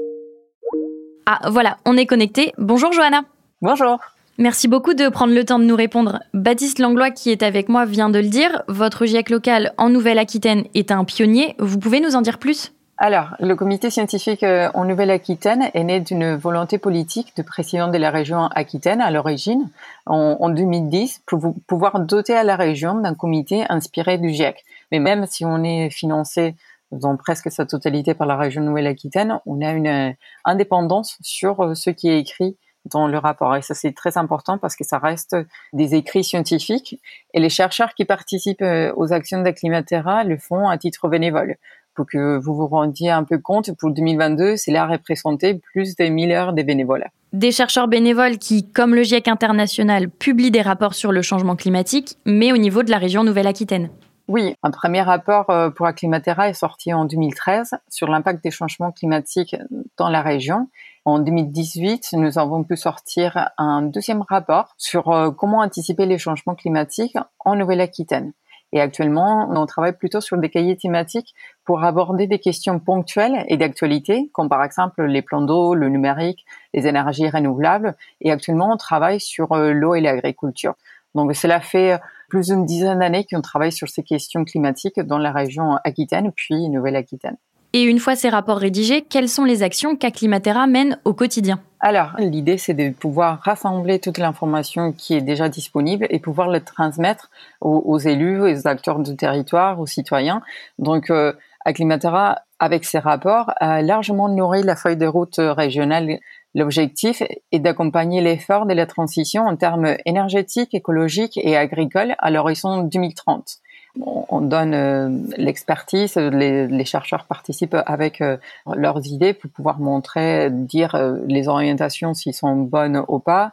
Ah 1.25 1.49
voilà, 1.51 1.79
on 1.87 1.97
est 1.97 2.05
connecté. 2.05 2.53
Bonjour 2.59 2.93
Johanna. 2.93 3.23
Bonjour. 3.63 4.01
Merci 4.37 4.67
beaucoup 4.67 4.95
de 4.95 5.09
prendre 5.09 5.33
le 5.33 5.45
temps 5.45 5.61
de 5.61 5.65
nous 5.65 5.77
répondre. 5.77 6.19
Baptiste 6.33 6.81
Langlois, 6.81 7.13
qui 7.13 7.31
est 7.31 7.45
avec 7.45 7.69
moi, 7.69 7.85
vient 7.85 8.11
de 8.11 8.19
le 8.19 8.27
dire. 8.27 8.65
Votre 8.67 9.07
GIEC 9.07 9.31
local 9.31 9.73
en 9.79 9.91
Nouvelle-Aquitaine 9.91 10.65
est 10.75 10.91
un 10.91 11.05
pionnier. 11.05 11.55
Vous 11.61 11.79
pouvez 11.79 12.01
nous 12.01 12.17
en 12.17 12.21
dire 12.21 12.39
plus? 12.39 12.73
Alors, 12.99 13.37
le 13.39 13.55
comité 13.55 13.91
scientifique 13.91 14.43
euh, 14.43 14.71
en 14.75 14.87
Nouvelle-Aquitaine 14.87 15.71
est 15.73 15.85
né 15.85 16.01
d'une 16.01 16.35
volonté 16.35 16.79
politique 16.79 17.35
du 17.37 17.45
président 17.45 17.87
de 17.87 17.97
la 17.97 18.11
région 18.11 18.47
Aquitaine 18.47 19.01
à 19.01 19.13
l'origine, 19.13 19.71
en, 20.07 20.37
en 20.41 20.49
2010, 20.49 21.23
pour 21.27 21.55
pouvoir 21.69 22.01
doter 22.01 22.35
à 22.35 22.43
la 22.43 22.57
région 22.57 22.95
d'un 22.95 23.15
comité 23.15 23.65
inspiré 23.69 24.19
du 24.19 24.31
GIEC. 24.31 24.65
Mais 24.91 24.99
même 24.99 25.27
si 25.27 25.45
on 25.45 25.63
est 25.63 25.91
financé 25.91 26.57
dans 26.91 27.17
presque 27.17 27.53
sa 27.53 27.67
totalité 27.67 28.15
par 28.15 28.27
la 28.27 28.37
région 28.37 28.63
Nouvelle-Aquitaine, 28.63 29.39
on 29.47 29.61
a 29.61 29.71
une 29.71 29.87
euh, 29.87 30.13
indépendance 30.45 31.19
sur 31.21 31.61
euh, 31.61 31.75
ce 31.75 31.91
qui 31.91 32.09
est 32.09 32.19
écrit 32.19 32.57
dans 32.87 33.07
le 33.07 33.19
rapport. 33.19 33.55
Et 33.57 33.63
ça, 33.63 33.75
c'est 33.75 33.93
très 33.93 34.19
important 34.19 34.59
parce 34.59 34.77
que 34.77 34.85
ça 34.85 34.99
reste 34.99 35.37
des 35.73 35.95
écrits 35.95 36.25
scientifiques. 36.25 37.01
Et 37.33 37.41
les 37.41 37.49
chercheurs 37.49 37.95
qui 37.95 38.05
participent 38.05 38.63
euh, 38.63 38.93
aux 38.97 39.13
actions 39.13 39.43
d'Acclimatera 39.43 40.25
le 40.25 40.37
font 40.37 40.69
à 40.69 40.79
titre 40.79 41.09
bénévole 41.09 41.57
pour 41.95 42.07
que 42.07 42.39
vous 42.39 42.55
vous 42.55 42.67
rendiez 42.67 43.11
un 43.11 43.25
peu 43.25 43.39
compte, 43.39 43.71
pour 43.79 43.91
2022, 43.91 44.57
c'est 44.57 44.73
là 44.73 44.87
représenté 44.87 45.55
plus 45.55 45.97
de 45.97 46.05
1000 46.05 46.33
heures 46.33 46.53
de 46.53 46.63
bénévolat. 46.63 47.09
Des 47.33 47.53
chercheurs 47.53 47.89
bénévoles 47.89 48.39
qui, 48.39 48.71
comme 48.71 48.95
le 48.95 49.03
GIEC 49.03 49.29
international, 49.29 50.09
publient 50.11 50.51
des 50.51 50.63
rapports 50.63 50.95
sur 50.95 51.13
le 51.13 51.23
changement 51.23 51.57
climatique, 51.57 52.17
mais 52.27 52.53
au 52.53 52.57
niveau 52.57 52.83
de 52.83 52.91
la 52.91 52.99
région 52.99 53.25
Nouvelle-Aquitaine. 53.25 53.91
Oui, 54.27 54.55
un 54.63 54.71
premier 54.71 55.03
rapport 55.03 55.51
euh, 55.51 55.71
pour 55.71 55.87
Acclimatera 55.87 56.49
est 56.49 56.55
sorti 56.55 56.95
en 56.95 57.05
2013 57.05 57.75
sur 57.91 58.09
l'impact 58.09 58.43
des 58.43 58.51
changements 58.51 58.91
climatiques 58.91 59.57
dans 59.99 60.09
la 60.09 60.23
région. 60.23 60.69
En 61.07 61.19
2018, 61.19 62.15
nous 62.15 62.39
avons 62.39 62.65
pu 62.65 62.79
sortir 62.79 63.51
un 63.59 63.83
deuxième 63.83 64.23
rapport 64.23 64.75
sur 64.79 65.11
euh, 65.11 65.31
comment 65.31 65.59
anticiper 65.59 66.07
les 66.07 66.17
changements 66.17 66.55
climatiques 66.55 67.19
en 67.41 67.57
Nouvelle-Aquitaine. 67.57 68.33
Et 68.73 68.81
actuellement, 68.81 69.51
on 69.51 69.67
travaille 69.67 69.93
plutôt 69.93 70.23
sur 70.23 70.39
des 70.39 70.49
cahiers 70.49 70.79
thématiques 70.79 71.35
pour 71.67 71.85
aborder 71.85 72.27
des 72.27 72.39
questions 72.39 72.81
ponctuelles 72.81 73.45
et 73.49 73.59
d'actualité, 73.59 74.31
comme 74.33 74.49
par 74.49 74.65
exemple 74.65 75.05
les 75.05 75.21
plans 75.21 75.43
d'eau, 75.43 75.75
le 75.75 75.91
numérique, 75.91 76.47
les 76.73 76.87
énergies 76.87 77.29
renouvelables. 77.29 77.97
Et 78.23 78.33
actuellement, 78.33 78.73
on 78.73 78.79
travaille 78.79 79.21
sur 79.21 79.53
euh, 79.53 79.73
l'eau 79.73 79.95
et 79.95 80.01
l'agriculture. 80.01 80.75
Donc 81.15 81.35
cela 81.35 81.61
fait 81.61 82.01
plus 82.31 82.47
d'une 82.47 82.65
dizaine 82.65 83.01
d'années 83.01 83.27
qu'on 83.31 83.43
travaille 83.43 83.73
sur 83.73 83.91
ces 83.91 84.03
questions 84.03 84.43
climatiques 84.45 84.99
dans 84.99 85.19
la 85.19 85.33
région 85.33 85.77
Aquitaine 85.85 86.33
puis 86.33 86.71
Nouvelle-Aquitaine. 86.71 87.37
Et 87.77 87.83
une 87.83 87.99
fois 87.99 88.15
ces 88.15 88.29
rapports 88.29 88.59
rédigés, 88.59 89.03
quelles 89.03 89.29
sont 89.29 89.43
les 89.43 89.65
actions 89.65 89.97
qu'Acclimatera 89.97 90.69
mène 90.69 90.97
au 91.05 91.13
quotidien 91.13 91.59
Alors, 91.81 92.13
l'idée, 92.19 92.57
c'est 92.57 92.73
de 92.73 92.91
pouvoir 92.91 93.41
rassembler 93.41 93.99
toute 93.99 94.19
l'information 94.19 94.93
qui 94.93 95.15
est 95.15 95.21
déjà 95.21 95.49
disponible 95.49 96.07
et 96.11 96.21
pouvoir 96.21 96.51
le 96.51 96.61
transmettre 96.61 97.33
aux, 97.61 97.83
aux 97.85 97.99
élus, 97.99 98.41
aux 98.41 98.69
acteurs 98.69 99.01
du 99.01 99.17
territoire, 99.17 99.81
aux 99.81 99.87
citoyens. 99.87 100.41
Donc, 100.79 101.11
euh, 101.11 101.33
Acclimatera, 101.65 102.43
avec 102.61 102.85
ses 102.85 103.01
rapports, 103.01 103.51
a 103.59 103.83
largement 103.83 104.29
nourri 104.29 104.63
la 104.63 104.77
feuille 104.77 104.97
de 104.97 105.07
route 105.07 105.39
régionale. 105.39 106.21
L'objectif 106.55 107.25
est 107.51 107.59
d'accompagner 107.59 108.21
l'effort 108.21 108.67
de 108.67 108.75
la 108.75 108.87
transition 108.87 109.47
en 109.47 109.57
termes 109.57 109.97
énergétiques, 110.07 110.75
écologiques 110.75 111.41
et 111.43 111.57
agricoles 111.57 112.15
à 112.19 112.31
l'horizon 112.31 112.83
2030. 112.83 113.59
On 114.01 114.41
donne 114.41 114.75
euh, 114.75 115.09
l'expertise, 115.37 116.17
les, 116.17 116.85
chercheurs 116.85 117.27
participent 117.27 117.77
avec 117.87 118.21
euh, 118.21 118.37
leurs 118.75 119.07
idées 119.07 119.33
pour 119.33 119.51
pouvoir 119.51 119.79
montrer, 119.79 120.51
dire 120.51 120.95
euh, 120.95 121.19
les 121.27 121.49
orientations 121.49 122.15
s'ils 122.15 122.35
sont 122.35 122.57
bonnes 122.57 123.03
ou 123.09 123.21
pas. 123.21 123.53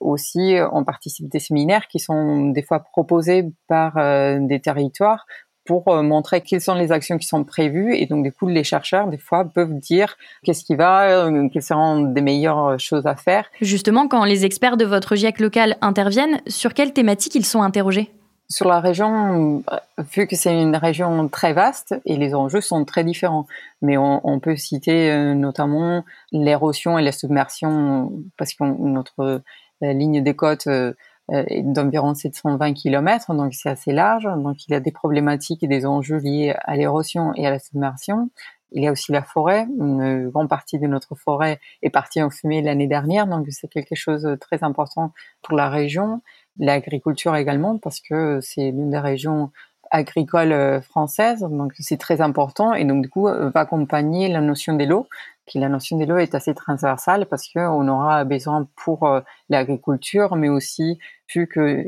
aussi, 0.00 0.56
on 0.72 0.84
participe 0.84 1.28
des 1.28 1.38
séminaires 1.38 1.86
qui 1.88 1.98
sont 1.98 2.50
des 2.50 2.62
fois 2.62 2.80
proposés 2.80 3.50
par 3.68 3.92
des 4.40 4.60
territoires 4.60 5.26
pour 5.66 5.94
montrer 6.02 6.40
quelles 6.40 6.60
sont 6.60 6.74
les 6.74 6.92
actions 6.92 7.18
qui 7.18 7.26
sont 7.26 7.44
prévues 7.44 7.94
et 7.94 8.06
donc 8.06 8.22
du 8.22 8.32
coup 8.32 8.48
les 8.48 8.64
chercheurs 8.64 9.08
des 9.08 9.18
fois 9.18 9.44
peuvent 9.44 9.78
dire 9.78 10.16
qu'est-ce 10.44 10.64
qui 10.64 10.74
va, 10.74 11.28
quelles 11.52 11.62
seront 11.62 12.00
des 12.00 12.20
meilleures 12.20 12.78
choses 12.78 13.06
à 13.06 13.16
faire. 13.16 13.46
Justement, 13.60 14.08
quand 14.08 14.24
les 14.24 14.44
experts 14.44 14.76
de 14.76 14.84
votre 14.84 15.14
GIEC 15.14 15.40
local 15.40 15.76
interviennent, 15.80 16.40
sur 16.46 16.72
quelles 16.74 16.92
thématiques 16.92 17.34
ils 17.34 17.46
sont 17.46 17.62
interrogés? 17.62 18.10
Sur 18.48 18.68
la 18.68 18.80
région, 18.80 19.62
vu 20.14 20.26
que 20.26 20.36
c'est 20.36 20.60
une 20.60 20.76
région 20.76 21.28
très 21.28 21.52
vaste 21.52 21.94
et 22.04 22.16
les 22.16 22.34
enjeux 22.34 22.60
sont 22.60 22.84
très 22.84 23.02
différents, 23.02 23.46
mais 23.80 23.96
on, 23.96 24.40
peut 24.40 24.56
citer 24.56 25.10
euh, 25.10 25.34
notamment 25.34 26.04
l'érosion 26.30 26.98
et 26.98 27.02
la 27.02 27.12
submersion, 27.12 28.12
parce 28.36 28.52
que 28.54 28.64
notre 28.64 29.42
euh, 29.82 29.92
ligne 29.92 30.22
des 30.22 30.36
côtes 30.36 30.66
euh, 30.66 30.92
est 31.30 31.62
d'environ 31.62 32.14
720 32.14 32.74
km, 32.74 33.32
donc 33.34 33.54
c'est 33.54 33.70
assez 33.70 33.92
large. 33.92 34.24
Donc 34.24 34.66
il 34.68 34.72
y 34.72 34.74
a 34.74 34.80
des 34.80 34.92
problématiques 34.92 35.62
et 35.62 35.68
des 35.68 35.86
enjeux 35.86 36.18
liés 36.18 36.54
à 36.64 36.76
l'érosion 36.76 37.32
et 37.34 37.46
à 37.46 37.50
la 37.50 37.58
submersion. 37.58 38.28
Il 38.72 38.82
y 38.82 38.88
a 38.88 38.92
aussi 38.92 39.12
la 39.12 39.22
forêt. 39.22 39.66
Une 39.78 40.28
grande 40.28 40.48
partie 40.48 40.78
de 40.78 40.86
notre 40.86 41.14
forêt 41.14 41.60
est 41.82 41.90
partie 41.90 42.22
en 42.22 42.28
fumée 42.28 42.60
l'année 42.60 42.88
dernière, 42.88 43.26
donc 43.26 43.46
c'est 43.50 43.68
quelque 43.68 43.94
chose 43.94 44.22
de 44.22 44.34
très 44.34 44.62
important 44.64 45.12
pour 45.42 45.56
la 45.56 45.70
région 45.70 46.20
l'agriculture 46.58 47.34
également 47.36 47.78
parce 47.78 48.00
que 48.00 48.40
c'est 48.40 48.70
l'une 48.70 48.90
des 48.90 48.98
régions 48.98 49.50
agricoles 49.90 50.52
euh, 50.52 50.80
françaises, 50.80 51.40
donc 51.40 51.72
c'est 51.78 51.98
très 51.98 52.20
important 52.20 52.74
et 52.74 52.84
donc 52.84 53.02
du 53.02 53.08
coup 53.08 53.28
euh, 53.28 53.50
va 53.50 53.60
accompagner 53.60 54.28
la 54.28 54.40
notion 54.40 54.74
de 54.74 54.84
l'eau. 54.84 55.06
Qui 55.46 55.58
la 55.58 55.68
notion 55.68 55.98
de 55.98 56.04
l'eau 56.04 56.16
est 56.16 56.34
assez 56.34 56.54
transversale 56.54 57.26
parce 57.26 57.48
qu'on 57.48 57.88
aura 57.88 58.24
besoin 58.24 58.66
pour 58.76 59.04
euh, 59.04 59.20
l'agriculture, 59.48 60.36
mais 60.36 60.48
aussi 60.48 60.98
vu 61.32 61.46
que 61.46 61.84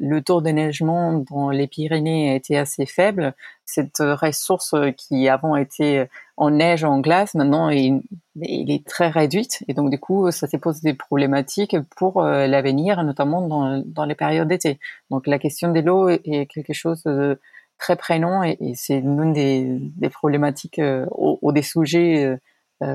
le 0.00 0.20
taux 0.22 0.40
de 0.40 0.50
neigement 0.50 1.24
dans 1.30 1.50
les 1.50 1.66
Pyrénées 1.66 2.34
était 2.34 2.56
assez 2.56 2.86
faible, 2.86 3.34
cette 3.64 3.98
ressource 3.98 4.74
qui 4.96 5.28
avant 5.28 5.56
était 5.56 6.08
en 6.36 6.50
neige, 6.50 6.84
en 6.84 7.00
glace, 7.00 7.34
maintenant 7.34 7.70
il, 7.70 8.02
est 8.42 8.86
très 8.86 9.08
réduite 9.08 9.64
et 9.68 9.74
donc 9.74 9.90
du 9.90 9.98
coup 9.98 10.30
ça 10.30 10.46
se 10.46 10.56
pose 10.56 10.82
des 10.82 10.94
problématiques 10.94 11.76
pour 11.96 12.22
euh, 12.22 12.46
l'avenir, 12.46 13.02
notamment 13.02 13.40
dans, 13.84 14.04
les 14.04 14.14
périodes 14.14 14.48
d'été. 14.48 14.78
Donc 15.10 15.26
la 15.26 15.38
question 15.38 15.72
de 15.72 15.80
l'eau 15.80 16.08
est, 16.08 16.46
quelque 16.46 16.74
chose 16.74 17.02
de 17.04 17.40
très 17.78 17.96
prégnant 17.96 18.42
et, 18.42 18.58
c'est 18.74 19.00
l'une 19.00 19.32
des, 19.32 20.10
problématiques 20.10 20.78
euh, 20.78 21.06
ou, 21.16 21.52
des 21.52 21.62
sujets 21.62 22.24
euh, 22.24 22.36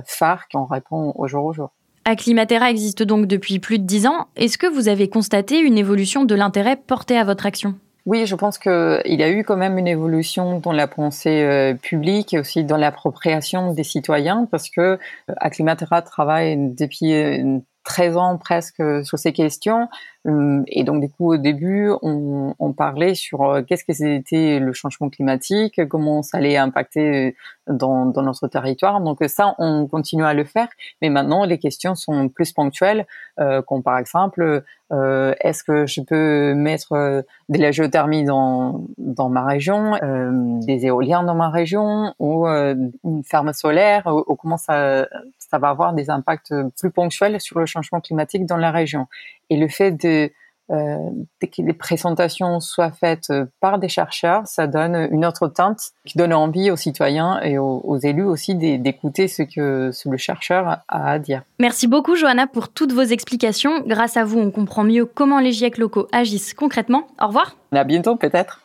phares 0.06 0.48
qu'on 0.50 0.66
répond 0.66 1.14
au 1.16 1.28
jour 1.28 1.46
au 1.46 1.54
jour. 1.54 1.72
Acclimatera 2.06 2.72
existe 2.72 3.04
donc 3.04 3.28
depuis 3.28 3.60
plus 3.60 3.78
de 3.78 3.86
dix 3.86 4.08
ans. 4.08 4.28
Est-ce 4.36 4.58
que 4.58 4.68
vous 4.68 4.88
avez 4.88 5.08
constaté 5.08 5.60
une 5.60 5.78
évolution 5.78 6.26
de 6.26 6.34
l'intérêt 6.34 6.76
porté 6.76 7.18
à 7.18 7.24
votre 7.24 7.46
action? 7.46 7.76
Oui, 8.08 8.26
je 8.26 8.36
pense 8.36 8.58
qu'il 8.58 9.02
y 9.06 9.22
a 9.22 9.30
eu 9.30 9.44
quand 9.44 9.58
même 9.58 9.78
une 9.78 9.88
évolution 9.88 10.60
dans 10.60 10.72
la 10.72 10.88
pensée 10.88 11.44
euh, 11.44 11.76
publique 11.76 12.34
et 12.34 12.40
aussi 12.40 12.64
dans 12.64 12.78
l'appropriation 12.78 13.74
des 13.74 13.84
citoyens 13.84 14.48
parce 14.50 14.72
que 14.72 14.82
euh, 14.82 14.98
Acclimatera 15.38 16.02
travaille 16.02 16.58
depuis 16.58 17.10
13 17.10 17.62
ans 18.00 18.38
presque 18.38 18.82
sur 19.04 19.20
ces 19.20 19.34
questions. 19.34 19.88
Hum, 20.26 20.64
et 20.68 20.84
donc, 20.84 21.02
du 21.02 21.10
coup, 21.10 21.34
au 21.34 21.38
début, 21.38 21.90
on, 22.04 22.54
on 22.60 22.74
parlait 22.74 23.16
sur 23.16 23.42
euh, 23.42 23.62
qu'est-ce 23.64 23.84
que 23.84 23.94
c'était 23.94 24.60
le 24.60 24.72
changement 24.72 25.10
climatique, 25.10 25.88
comment 25.88 26.22
ça 26.22 26.38
allait 26.38 26.58
impacter 26.58 27.36
dans, 27.68 28.06
dans, 28.06 28.22
notre 28.22 28.48
territoire. 28.48 29.02
Donc 29.02 29.20
ça, 29.28 29.56
on 29.58 29.88
continue 29.88 30.24
à 30.24 30.34
le 30.34 30.44
faire. 30.44 30.68
Mais 31.02 31.10
maintenant, 31.10 31.46
les 31.46 31.58
questions 31.58 31.96
sont 31.96 32.30
plus 32.30 32.52
ponctuelles, 32.52 33.08
euh, 33.40 33.64
comme 33.64 33.82
par 33.82 33.98
exemple, 33.98 34.64
euh, 34.92 35.34
est-ce 35.40 35.64
que 35.64 35.86
je 35.86 36.02
peux 36.02 36.54
mettre 36.54 36.92
euh, 36.92 37.22
de 37.48 37.60
la 37.60 37.72
géothermie 37.72 38.26
dans, 38.26 38.86
dans 38.98 39.30
ma 39.30 39.46
région, 39.46 39.96
euh, 40.04 40.32
des 40.66 40.86
éoliens 40.86 41.24
dans 41.24 41.36
ma 41.36 41.50
région, 41.50 42.14
ou 42.20 42.46
une 42.46 43.24
ferme 43.24 43.54
solaire, 43.54 44.08
ou, 44.08 44.24
ou 44.28 44.36
comment 44.36 44.58
ça, 44.58 45.08
ça 45.52 45.60
va 45.60 45.70
avoir 45.70 45.94
des 45.94 46.10
impacts 46.10 46.54
plus 46.80 46.92
ponctuels 46.92 47.40
sur 47.42 47.60
le 47.60 47.66
changement 47.66 48.00
climatique 48.00 48.46
dans 48.46 48.58
la 48.58 48.72
région. 48.72 49.08
Et 49.50 49.58
le 49.58 49.68
fait 49.68 49.92
de 49.92 50.32
euh, 50.72 50.96
que 51.42 51.62
les 51.62 51.74
présentations 51.74 52.62
soient 52.62 52.92
faites 52.92 53.30
euh, 53.30 53.46
par 53.60 53.78
des 53.78 53.90
chercheurs, 53.90 54.48
ça 54.48 54.68
donne 54.68 55.10
une 55.12 55.26
autre 55.26 55.50
teinte 55.50 55.92
qui 56.06 56.18
donne 56.18 56.34
envie 56.34 56.72
aux 56.72 56.78
citoyens 56.78 57.42
et 57.42 57.58
aux, 57.58 57.98
élus 57.98 58.24
aussi 58.24 58.56
d'écouter 58.56 59.28
ce 59.28 59.44
que 59.44 59.92
le 60.10 60.18
chercheur 60.18 60.82
a 60.88 61.12
à 61.12 61.20
dire. 61.20 61.44
Merci 61.60 61.88
beaucoup 61.88 62.16
Johanna 62.16 62.48
pour 62.48 62.70
toutes 62.70 62.94
vos 62.94 63.02
explications. 63.02 63.82
Grâce 63.86 64.16
à 64.16 64.24
vous, 64.24 64.40
on 64.40 64.50
comprend 64.50 64.86
mieux 64.86 65.06
comment 65.06 65.40
les 65.40 65.52
GIEC 65.52 65.78
locaux 65.78 66.08
agissent 66.14 66.54
concrètement. 66.54 67.06
Au 67.22 67.28
revoir. 67.28 67.58
À 67.74 67.84
bientôt 67.84 68.16
peut-être. 68.16 68.62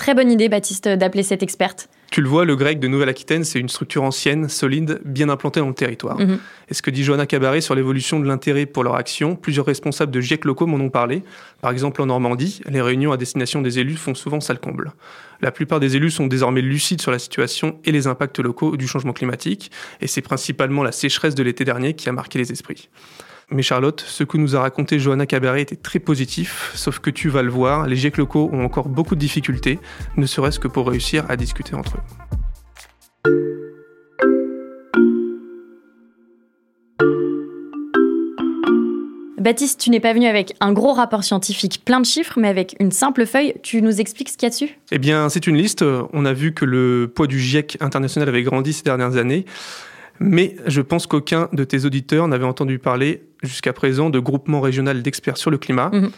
Très 0.00 0.14
bonne 0.14 0.30
idée 0.30 0.48
Baptiste 0.48 0.88
d'appeler 0.88 1.22
cette 1.22 1.42
experte. 1.42 1.90
Tu 2.10 2.22
le 2.22 2.28
vois, 2.28 2.46
le 2.46 2.56
grec 2.56 2.80
de 2.80 2.88
Nouvelle-Aquitaine, 2.88 3.44
c'est 3.44 3.58
une 3.58 3.68
structure 3.68 4.02
ancienne, 4.02 4.48
solide, 4.48 4.98
bien 5.04 5.28
implantée 5.28 5.60
dans 5.60 5.68
le 5.68 5.74
territoire. 5.74 6.18
Mhm. 6.18 6.38
Et 6.70 6.74
ce 6.74 6.80
que 6.80 6.90
dit 6.90 7.04
Johanna 7.04 7.26
Cabaret 7.26 7.60
sur 7.60 7.74
l'évolution 7.74 8.18
de 8.18 8.26
l'intérêt 8.26 8.64
pour 8.64 8.82
leur 8.82 8.94
action, 8.94 9.36
plusieurs 9.36 9.66
responsables 9.66 10.10
de 10.10 10.22
GIEC 10.22 10.46
locaux 10.46 10.66
m'en 10.66 10.82
ont 10.82 10.88
parlé. 10.88 11.22
Par 11.60 11.70
exemple, 11.70 12.00
en 12.00 12.06
Normandie, 12.06 12.62
les 12.66 12.80
réunions 12.80 13.12
à 13.12 13.18
destination 13.18 13.60
des 13.60 13.78
élus 13.78 13.96
font 13.96 14.14
souvent 14.14 14.40
salle 14.40 14.58
comble. 14.58 14.94
La 15.42 15.50
plupart 15.50 15.80
des 15.80 15.96
élus 15.96 16.12
sont 16.12 16.28
désormais 16.28 16.62
lucides 16.62 17.02
sur 17.02 17.10
la 17.10 17.18
situation 17.18 17.78
et 17.84 17.92
les 17.92 18.06
impacts 18.06 18.38
locaux 18.38 18.78
du 18.78 18.88
changement 18.88 19.12
climatique, 19.12 19.70
et 20.00 20.06
c'est 20.06 20.22
principalement 20.22 20.82
la 20.82 20.92
sécheresse 20.92 21.34
de 21.34 21.42
l'été 21.42 21.66
dernier 21.66 21.92
qui 21.92 22.08
a 22.08 22.12
marqué 22.12 22.38
les 22.38 22.50
esprits. 22.52 22.88
Mais 23.52 23.62
Charlotte, 23.62 24.00
ce 24.06 24.22
que 24.22 24.36
nous 24.36 24.54
a 24.54 24.60
raconté 24.60 25.00
Johanna 25.00 25.26
Cabaret 25.26 25.62
était 25.62 25.74
très 25.74 25.98
positif, 25.98 26.70
sauf 26.76 27.00
que 27.00 27.10
tu 27.10 27.28
vas 27.28 27.42
le 27.42 27.50
voir, 27.50 27.88
les 27.88 27.96
GIEC 27.96 28.16
locaux 28.16 28.48
ont 28.52 28.64
encore 28.64 28.88
beaucoup 28.88 29.16
de 29.16 29.20
difficultés, 29.20 29.80
ne 30.16 30.24
serait-ce 30.24 30.60
que 30.60 30.68
pour 30.68 30.88
réussir 30.88 31.24
à 31.28 31.36
discuter 31.36 31.74
entre 31.74 31.96
eux. 31.96 32.00
Baptiste, 39.40 39.80
tu 39.80 39.90
n'es 39.90 39.98
pas 39.98 40.12
venu 40.12 40.26
avec 40.26 40.54
un 40.60 40.72
gros 40.72 40.92
rapport 40.92 41.24
scientifique 41.24 41.82
plein 41.84 41.98
de 41.98 42.06
chiffres, 42.06 42.38
mais 42.38 42.46
avec 42.46 42.76
une 42.78 42.92
simple 42.92 43.26
feuille. 43.26 43.54
Tu 43.62 43.82
nous 43.82 44.00
expliques 44.00 44.28
ce 44.28 44.36
qu'il 44.36 44.46
y 44.46 44.48
a 44.48 44.50
dessus? 44.50 44.78
Eh 44.92 44.98
bien, 44.98 45.28
c'est 45.28 45.46
une 45.46 45.56
liste. 45.56 45.82
On 46.12 46.24
a 46.24 46.32
vu 46.34 46.52
que 46.52 46.66
le 46.66 47.10
poids 47.12 47.26
du 47.26 47.40
GIEC 47.40 47.78
international 47.80 48.28
avait 48.28 48.42
grandi 48.42 48.74
ces 48.74 48.82
dernières 48.84 49.16
années. 49.16 49.46
Mais 50.20 50.54
je 50.66 50.82
pense 50.82 51.06
qu'aucun 51.06 51.48
de 51.54 51.64
tes 51.64 51.86
auditeurs 51.86 52.28
n'avait 52.28 52.44
entendu 52.44 52.78
parler 52.78 53.22
jusqu'à 53.42 53.72
présent 53.72 54.10
de 54.10 54.18
groupement 54.18 54.60
régional 54.60 55.02
d'experts 55.02 55.36
sur 55.36 55.50
le 55.50 55.58
climat. 55.58 55.90
Mhm. 55.92 56.10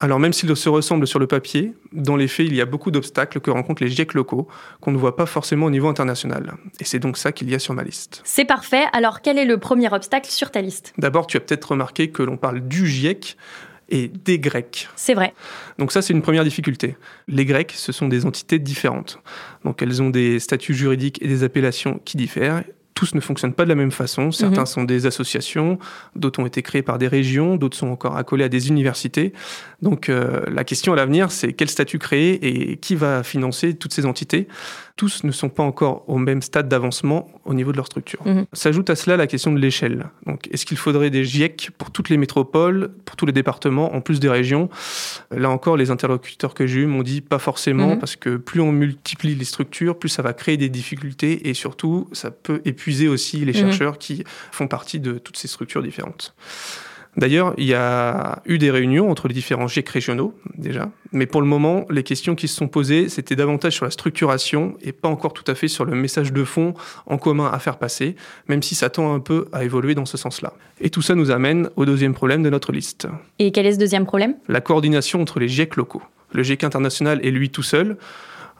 Alors 0.00 0.18
même 0.18 0.32
s'ils 0.32 0.54
se 0.56 0.68
ressemblent 0.68 1.06
sur 1.06 1.18
le 1.18 1.26
papier, 1.26 1.72
dans 1.92 2.16
les 2.16 2.28
faits, 2.28 2.46
il 2.46 2.54
y 2.54 2.60
a 2.60 2.66
beaucoup 2.66 2.90
d'obstacles 2.90 3.40
que 3.40 3.50
rencontrent 3.50 3.82
les 3.82 3.88
GIEC 3.88 4.14
locaux 4.14 4.48
qu'on 4.80 4.92
ne 4.92 4.98
voit 4.98 5.16
pas 5.16 5.26
forcément 5.26 5.66
au 5.66 5.70
niveau 5.70 5.88
international. 5.88 6.54
Et 6.80 6.84
c'est 6.84 6.98
donc 6.98 7.16
ça 7.16 7.32
qu'il 7.32 7.48
y 7.48 7.54
a 7.54 7.58
sur 7.58 7.74
ma 7.74 7.84
liste. 7.84 8.20
C'est 8.24 8.44
parfait. 8.44 8.84
Alors 8.92 9.22
quel 9.22 9.38
est 9.38 9.44
le 9.44 9.58
premier 9.58 9.92
obstacle 9.92 10.30
sur 10.30 10.50
ta 10.50 10.60
liste? 10.60 10.92
D'abord, 10.98 11.26
tu 11.26 11.36
as 11.36 11.40
peut-être 11.40 11.70
remarqué 11.70 12.10
que 12.10 12.22
l'on 12.22 12.36
parle 12.36 12.60
du 12.60 12.86
GIEC 12.86 13.36
et 13.88 14.08
des 14.08 14.38
Grecs. 14.38 14.88
C'est 14.96 15.14
vrai. 15.14 15.34
Donc 15.78 15.92
ça, 15.92 16.02
c'est 16.02 16.12
une 16.12 16.22
première 16.22 16.44
difficulté. 16.44 16.96
Les 17.28 17.44
Grecs, 17.44 17.72
ce 17.74 17.92
sont 17.92 18.08
des 18.08 18.26
entités 18.26 18.58
différentes. 18.58 19.20
Donc 19.64 19.82
elles 19.82 20.02
ont 20.02 20.10
des 20.10 20.40
statuts 20.40 20.74
juridiques 20.74 21.22
et 21.22 21.28
des 21.28 21.44
appellations 21.44 22.00
qui 22.04 22.16
diffèrent 22.16 22.64
tous 22.94 23.14
ne 23.14 23.20
fonctionnent 23.20 23.52
pas 23.52 23.64
de 23.64 23.68
la 23.68 23.74
même 23.74 23.90
façon. 23.90 24.30
Certains 24.30 24.62
mhm. 24.62 24.66
sont 24.66 24.84
des 24.84 25.06
associations, 25.06 25.78
d'autres 26.14 26.40
ont 26.40 26.46
été 26.46 26.62
créés 26.62 26.82
par 26.82 26.98
des 26.98 27.08
régions, 27.08 27.56
d'autres 27.56 27.76
sont 27.76 27.88
encore 27.88 28.16
accolés 28.16 28.44
à 28.44 28.48
des 28.48 28.68
universités. 28.68 29.32
Donc 29.84 30.08
euh, 30.08 30.40
la 30.50 30.64
question 30.64 30.94
à 30.94 30.96
l'avenir, 30.96 31.30
c'est 31.30 31.52
quel 31.52 31.68
statut 31.68 31.98
créer 31.98 32.70
et 32.70 32.76
qui 32.78 32.94
va 32.96 33.22
financer 33.22 33.74
toutes 33.74 33.92
ces 33.92 34.06
entités? 34.06 34.48
Tous 34.96 35.24
ne 35.24 35.30
sont 35.30 35.50
pas 35.50 35.62
encore 35.62 36.04
au 36.08 36.16
même 36.16 36.40
stade 36.40 36.68
d'avancement 36.68 37.28
au 37.44 37.52
niveau 37.52 37.70
de 37.70 37.76
leur 37.76 37.84
structure. 37.84 38.26
Mhm. 38.26 38.46
S'ajoute 38.54 38.88
à 38.88 38.96
cela 38.96 39.18
la 39.18 39.26
question 39.26 39.52
de 39.52 39.58
l'échelle. 39.58 40.06
Donc, 40.24 40.48
est-ce 40.52 40.64
qu'il 40.64 40.78
faudrait 40.78 41.10
des 41.10 41.24
GIEC 41.24 41.70
pour 41.76 41.90
toutes 41.90 42.08
les 42.08 42.16
métropoles, 42.16 42.92
pour 43.04 43.16
tous 43.16 43.26
les 43.26 43.32
départements, 43.32 43.94
en 43.94 44.00
plus 44.00 44.20
des 44.20 44.30
régions? 44.30 44.70
Là 45.30 45.50
encore, 45.50 45.76
les 45.76 45.90
interlocuteurs 45.90 46.54
que 46.54 46.66
j'ai 46.66 46.80
eus 46.80 46.86
m'ont 46.86 47.02
dit 47.02 47.20
pas 47.20 47.38
forcément, 47.38 47.90
mhm. 47.90 47.98
parce 47.98 48.16
que 48.16 48.38
plus 48.38 48.62
on 48.62 48.72
multiplie 48.72 49.34
les 49.34 49.44
structures, 49.44 49.98
plus 49.98 50.08
ça 50.08 50.22
va 50.22 50.32
créer 50.32 50.56
des 50.56 50.70
difficultés 50.70 51.50
et 51.50 51.52
surtout, 51.52 52.08
ça 52.12 52.30
peut 52.30 52.62
épuiser 52.64 53.06
aussi 53.06 53.44
les 53.44 53.52
mhm. 53.52 53.58
chercheurs 53.58 53.98
qui 53.98 54.24
font 54.50 54.66
partie 54.66 54.98
de 54.98 55.18
toutes 55.18 55.36
ces 55.36 55.48
structures 55.48 55.82
différentes. 55.82 56.34
D'ailleurs, 57.16 57.54
il 57.58 57.66
y 57.66 57.74
a 57.74 58.42
eu 58.44 58.58
des 58.58 58.70
réunions 58.70 59.10
entre 59.10 59.28
les 59.28 59.34
différents 59.34 59.68
GIEC 59.68 59.88
régionaux, 59.88 60.34
déjà, 60.56 60.90
mais 61.12 61.26
pour 61.26 61.40
le 61.40 61.46
moment, 61.46 61.86
les 61.90 62.02
questions 62.02 62.34
qui 62.34 62.48
se 62.48 62.56
sont 62.56 62.66
posées, 62.66 63.08
c'était 63.08 63.36
davantage 63.36 63.74
sur 63.74 63.84
la 63.84 63.90
structuration 63.90 64.76
et 64.82 64.92
pas 64.92 65.08
encore 65.08 65.32
tout 65.32 65.44
à 65.46 65.54
fait 65.54 65.68
sur 65.68 65.84
le 65.84 65.94
message 65.94 66.32
de 66.32 66.44
fond 66.44 66.74
en 67.06 67.16
commun 67.16 67.50
à 67.52 67.58
faire 67.58 67.78
passer, 67.78 68.16
même 68.48 68.62
si 68.62 68.74
ça 68.74 68.90
tend 68.90 69.14
un 69.14 69.20
peu 69.20 69.46
à 69.52 69.64
évoluer 69.64 69.94
dans 69.94 70.06
ce 70.06 70.16
sens-là. 70.16 70.54
Et 70.80 70.90
tout 70.90 71.02
ça 71.02 71.14
nous 71.14 71.30
amène 71.30 71.70
au 71.76 71.84
deuxième 71.84 72.14
problème 72.14 72.42
de 72.42 72.50
notre 72.50 72.72
liste. 72.72 73.06
Et 73.38 73.52
quel 73.52 73.66
est 73.66 73.74
ce 73.74 73.78
deuxième 73.78 74.06
problème? 74.06 74.34
La 74.48 74.60
coordination 74.60 75.20
entre 75.22 75.38
les 75.38 75.48
GIEC 75.48 75.76
locaux. 75.76 76.02
Le 76.32 76.42
GIEC 76.42 76.64
international 76.64 77.20
est 77.24 77.30
lui 77.30 77.50
tout 77.50 77.62
seul. 77.62 77.96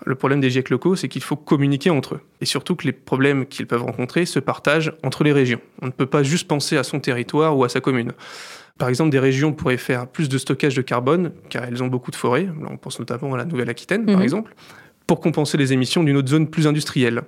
Le 0.06 0.14
problème 0.14 0.40
des 0.40 0.50
GIEC 0.50 0.70
locaux, 0.70 0.96
c'est 0.96 1.08
qu'il 1.08 1.22
faut 1.22 1.36
communiquer 1.36 1.90
entre 1.90 2.16
eux. 2.16 2.20
Et 2.40 2.44
surtout 2.46 2.74
que 2.76 2.84
les 2.84 2.92
problèmes 2.92 3.46
qu'ils 3.46 3.66
peuvent 3.66 3.82
rencontrer 3.82 4.26
se 4.26 4.38
partagent 4.38 4.92
entre 5.02 5.24
les 5.24 5.32
régions. 5.32 5.60
On 5.82 5.86
ne 5.86 5.92
peut 5.92 6.06
pas 6.06 6.22
juste 6.22 6.46
penser 6.48 6.76
à 6.76 6.82
son 6.82 7.00
territoire 7.00 7.56
ou 7.56 7.64
à 7.64 7.68
sa 7.68 7.80
commune. 7.80 8.12
Par 8.76 8.88
exemple, 8.88 9.10
des 9.10 9.20
régions 9.20 9.52
pourraient 9.52 9.76
faire 9.76 10.06
plus 10.08 10.28
de 10.28 10.36
stockage 10.36 10.74
de 10.74 10.82
carbone, 10.82 11.32
car 11.48 11.64
elles 11.64 11.82
ont 11.82 11.86
beaucoup 11.86 12.10
de 12.10 12.16
forêts. 12.16 12.48
On 12.68 12.76
pense 12.76 12.98
notamment 12.98 13.32
à 13.34 13.36
la 13.38 13.44
Nouvelle-Aquitaine, 13.44 14.04
par 14.04 14.16
Mhm. 14.16 14.22
exemple, 14.22 14.54
pour 15.06 15.20
compenser 15.20 15.56
les 15.56 15.72
émissions 15.72 16.02
d'une 16.02 16.16
autre 16.16 16.28
zone 16.28 16.48
plus 16.48 16.66
industrielle. 16.66 17.22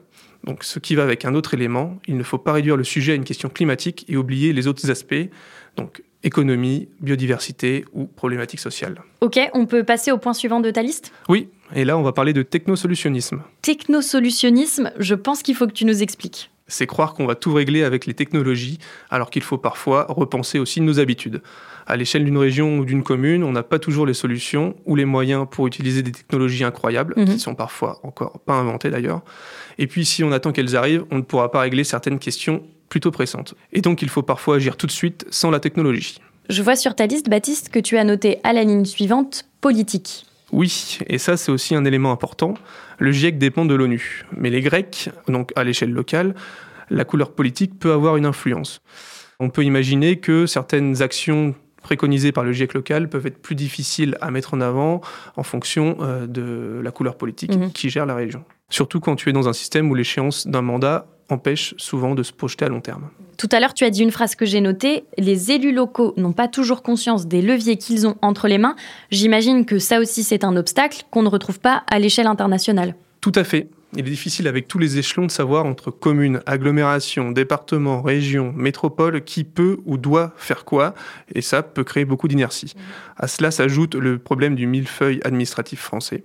Donc, 0.44 0.64
ce 0.64 0.78
qui 0.78 0.94
va 0.96 1.02
avec 1.04 1.24
un 1.24 1.34
autre 1.34 1.54
élément, 1.54 1.98
il 2.08 2.16
ne 2.16 2.22
faut 2.22 2.38
pas 2.38 2.52
réduire 2.52 2.76
le 2.76 2.84
sujet 2.84 3.12
à 3.12 3.14
une 3.14 3.24
question 3.24 3.48
climatique 3.48 4.04
et 4.08 4.16
oublier 4.16 4.52
les 4.52 4.66
autres 4.66 4.90
aspects, 4.90 5.14
donc 5.76 6.02
économie, 6.24 6.88
biodiversité 7.00 7.84
ou 7.92 8.06
problématiques 8.06 8.60
sociales. 8.60 9.00
Ok, 9.20 9.38
on 9.54 9.66
peut 9.66 9.84
passer 9.84 10.10
au 10.10 10.18
point 10.18 10.32
suivant 10.34 10.60
de 10.60 10.70
ta 10.70 10.82
liste? 10.82 11.12
Oui, 11.28 11.48
et 11.74 11.84
là, 11.84 11.98
on 11.98 12.02
va 12.02 12.12
parler 12.12 12.32
de 12.32 12.42
technosolutionnisme. 12.42 13.42
Technosolutionnisme, 13.62 14.92
je 14.98 15.14
pense 15.14 15.42
qu'il 15.42 15.54
faut 15.54 15.66
que 15.66 15.72
tu 15.72 15.84
nous 15.84 16.02
expliques. 16.02 16.50
c'est 16.68 16.86
croire 16.88 17.14
qu'on 17.14 17.26
va 17.26 17.36
tout 17.36 17.52
régler 17.54 17.84
avec 17.84 18.06
les 18.06 18.14
technologies, 18.14 18.78
alors 19.08 19.30
qu'il 19.30 19.42
faut 19.44 19.56
parfois 19.56 20.04
repenser 20.08 20.58
aussi 20.58 20.80
nos 20.80 20.98
habitudes. 20.98 21.40
À 21.86 21.96
l'échelle 21.96 22.24
d'une 22.24 22.38
région 22.38 22.78
ou 22.78 22.84
d'une 22.84 23.04
commune, 23.04 23.44
on 23.44 23.52
n'a 23.52 23.62
pas 23.62 23.78
toujours 23.78 24.04
les 24.04 24.14
solutions 24.14 24.74
ou 24.84 24.96
les 24.96 25.04
moyens 25.04 25.46
pour 25.48 25.68
utiliser 25.68 26.02
des 26.02 26.10
technologies 26.10 26.64
incroyables, 26.64 27.14
Mhm. 27.16 27.26
qui 27.26 27.38
sont 27.38 27.54
parfois 27.54 28.00
encore 28.02 28.40
pas 28.40 28.54
inventées 28.54 28.90
d'ailleurs. 28.90 29.22
Et 29.78 29.86
puis 29.86 30.04
si 30.04 30.24
on 30.24 30.32
attend 30.32 30.50
qu'elles 30.50 30.74
arrivent, 30.74 31.04
on 31.12 31.18
ne 31.18 31.22
pourra 31.22 31.52
pas 31.52 31.60
régler 31.60 31.84
certaines 31.84 32.18
questions 32.18 32.64
plutôt 32.88 33.12
pressantes. 33.12 33.54
Et 33.72 33.80
donc 33.80 34.02
il 34.02 34.08
faut 34.08 34.22
parfois 34.22 34.56
agir 34.56 34.76
tout 34.76 34.88
de 34.88 34.92
suite 34.92 35.24
sans 35.30 35.52
la 35.52 35.60
technologie. 35.60 36.18
Je 36.50 36.62
vois 36.64 36.74
sur 36.74 36.96
ta 36.96 37.06
liste, 37.06 37.28
Baptiste, 37.28 37.68
que 37.68 37.78
tu 37.78 37.96
as 37.96 38.02
noté 38.02 38.38
à 38.42 38.52
la 38.52 38.64
ligne 38.64 38.84
suivante 38.84 39.44
politique. 39.60 40.26
Oui, 40.52 40.98
et 41.08 41.18
ça 41.18 41.36
c'est 41.36 41.50
aussi 41.50 41.74
un 41.74 41.84
élément 41.84 42.12
important. 42.12 42.54
Le 42.98 43.10
GIEC 43.12 43.38
dépend 43.38 43.64
de 43.64 43.74
l'ONU, 43.74 44.24
mais 44.36 44.50
les 44.50 44.60
Grecs, 44.60 45.10
donc 45.28 45.52
à 45.56 45.64
l'échelle 45.64 45.92
locale, 45.92 46.34
la 46.88 47.04
couleur 47.04 47.32
politique 47.32 47.78
peut 47.78 47.92
avoir 47.92 48.16
une 48.16 48.26
influence. 48.26 48.80
On 49.40 49.50
peut 49.50 49.64
imaginer 49.64 50.16
que 50.20 50.46
certaines 50.46 51.02
actions 51.02 51.54
préconisées 51.82 52.32
par 52.32 52.44
le 52.44 52.52
GIEC 52.52 52.74
local 52.74 53.08
peuvent 53.08 53.26
être 53.26 53.40
plus 53.42 53.54
difficiles 53.54 54.16
à 54.20 54.30
mettre 54.30 54.54
en 54.54 54.60
avant 54.60 55.00
en 55.36 55.42
fonction 55.42 55.96
euh, 56.00 56.26
de 56.26 56.80
la 56.82 56.90
couleur 56.90 57.16
politique 57.16 57.54
Mhm. 57.56 57.72
qui 57.72 57.90
gère 57.90 58.06
la 58.06 58.14
région. 58.14 58.44
Surtout 58.70 58.98
quand 59.00 59.14
tu 59.16 59.28
es 59.28 59.32
dans 59.32 59.48
un 59.48 59.52
système 59.52 59.90
où 59.90 59.94
l'échéance 59.94 60.46
d'un 60.46 60.62
mandat 60.62 61.06
empêche 61.28 61.74
souvent 61.78 62.14
de 62.14 62.22
se 62.22 62.32
projeter 62.32 62.64
à 62.64 62.68
long 62.68 62.80
terme. 62.80 63.08
Tout 63.36 63.48
à 63.52 63.60
l'heure, 63.60 63.74
tu 63.74 63.84
as 63.84 63.90
dit 63.90 64.02
une 64.02 64.10
phrase 64.10 64.34
que 64.34 64.46
j'ai 64.46 64.60
notée. 64.60 65.04
Les 65.18 65.52
élus 65.52 65.72
locaux 65.72 66.14
n'ont 66.16 66.32
pas 66.32 66.48
toujours 66.48 66.82
conscience 66.82 67.26
des 67.26 67.42
leviers 67.42 67.76
qu'ils 67.76 68.06
ont 68.06 68.16
entre 68.22 68.48
les 68.48 68.58
mains. 68.58 68.76
J'imagine 69.10 69.66
que 69.66 69.78
ça 69.78 70.00
aussi, 70.00 70.22
c'est 70.22 70.44
un 70.44 70.56
obstacle 70.56 71.02
qu'on 71.10 71.22
ne 71.22 71.28
retrouve 71.28 71.60
pas 71.60 71.84
à 71.90 71.98
l'échelle 71.98 72.26
internationale. 72.26 72.94
Tout 73.20 73.32
à 73.34 73.44
fait. 73.44 73.68
Il 73.94 74.00
est 74.00 74.10
difficile 74.10 74.46
avec 74.46 74.68
tous 74.68 74.78
les 74.78 74.98
échelons 74.98 75.26
de 75.26 75.30
savoir 75.30 75.64
entre 75.64 75.90
communes, 75.90 76.40
agglomérations, 76.44 77.30
départements, 77.30 78.02
régions, 78.02 78.52
métropoles, 78.54 79.22
qui 79.22 79.44
peut 79.44 79.78
ou 79.86 79.96
doit 79.96 80.32
faire 80.36 80.64
quoi, 80.64 80.94
et 81.34 81.40
ça 81.40 81.62
peut 81.62 81.84
créer 81.84 82.04
beaucoup 82.04 82.28
d'inertie. 82.28 82.74
À 83.16 83.26
cela 83.26 83.50
s'ajoute 83.50 83.94
le 83.94 84.18
problème 84.18 84.54
du 84.54 84.66
millefeuille 84.66 85.20
administratif 85.24 85.80
français. 85.80 86.24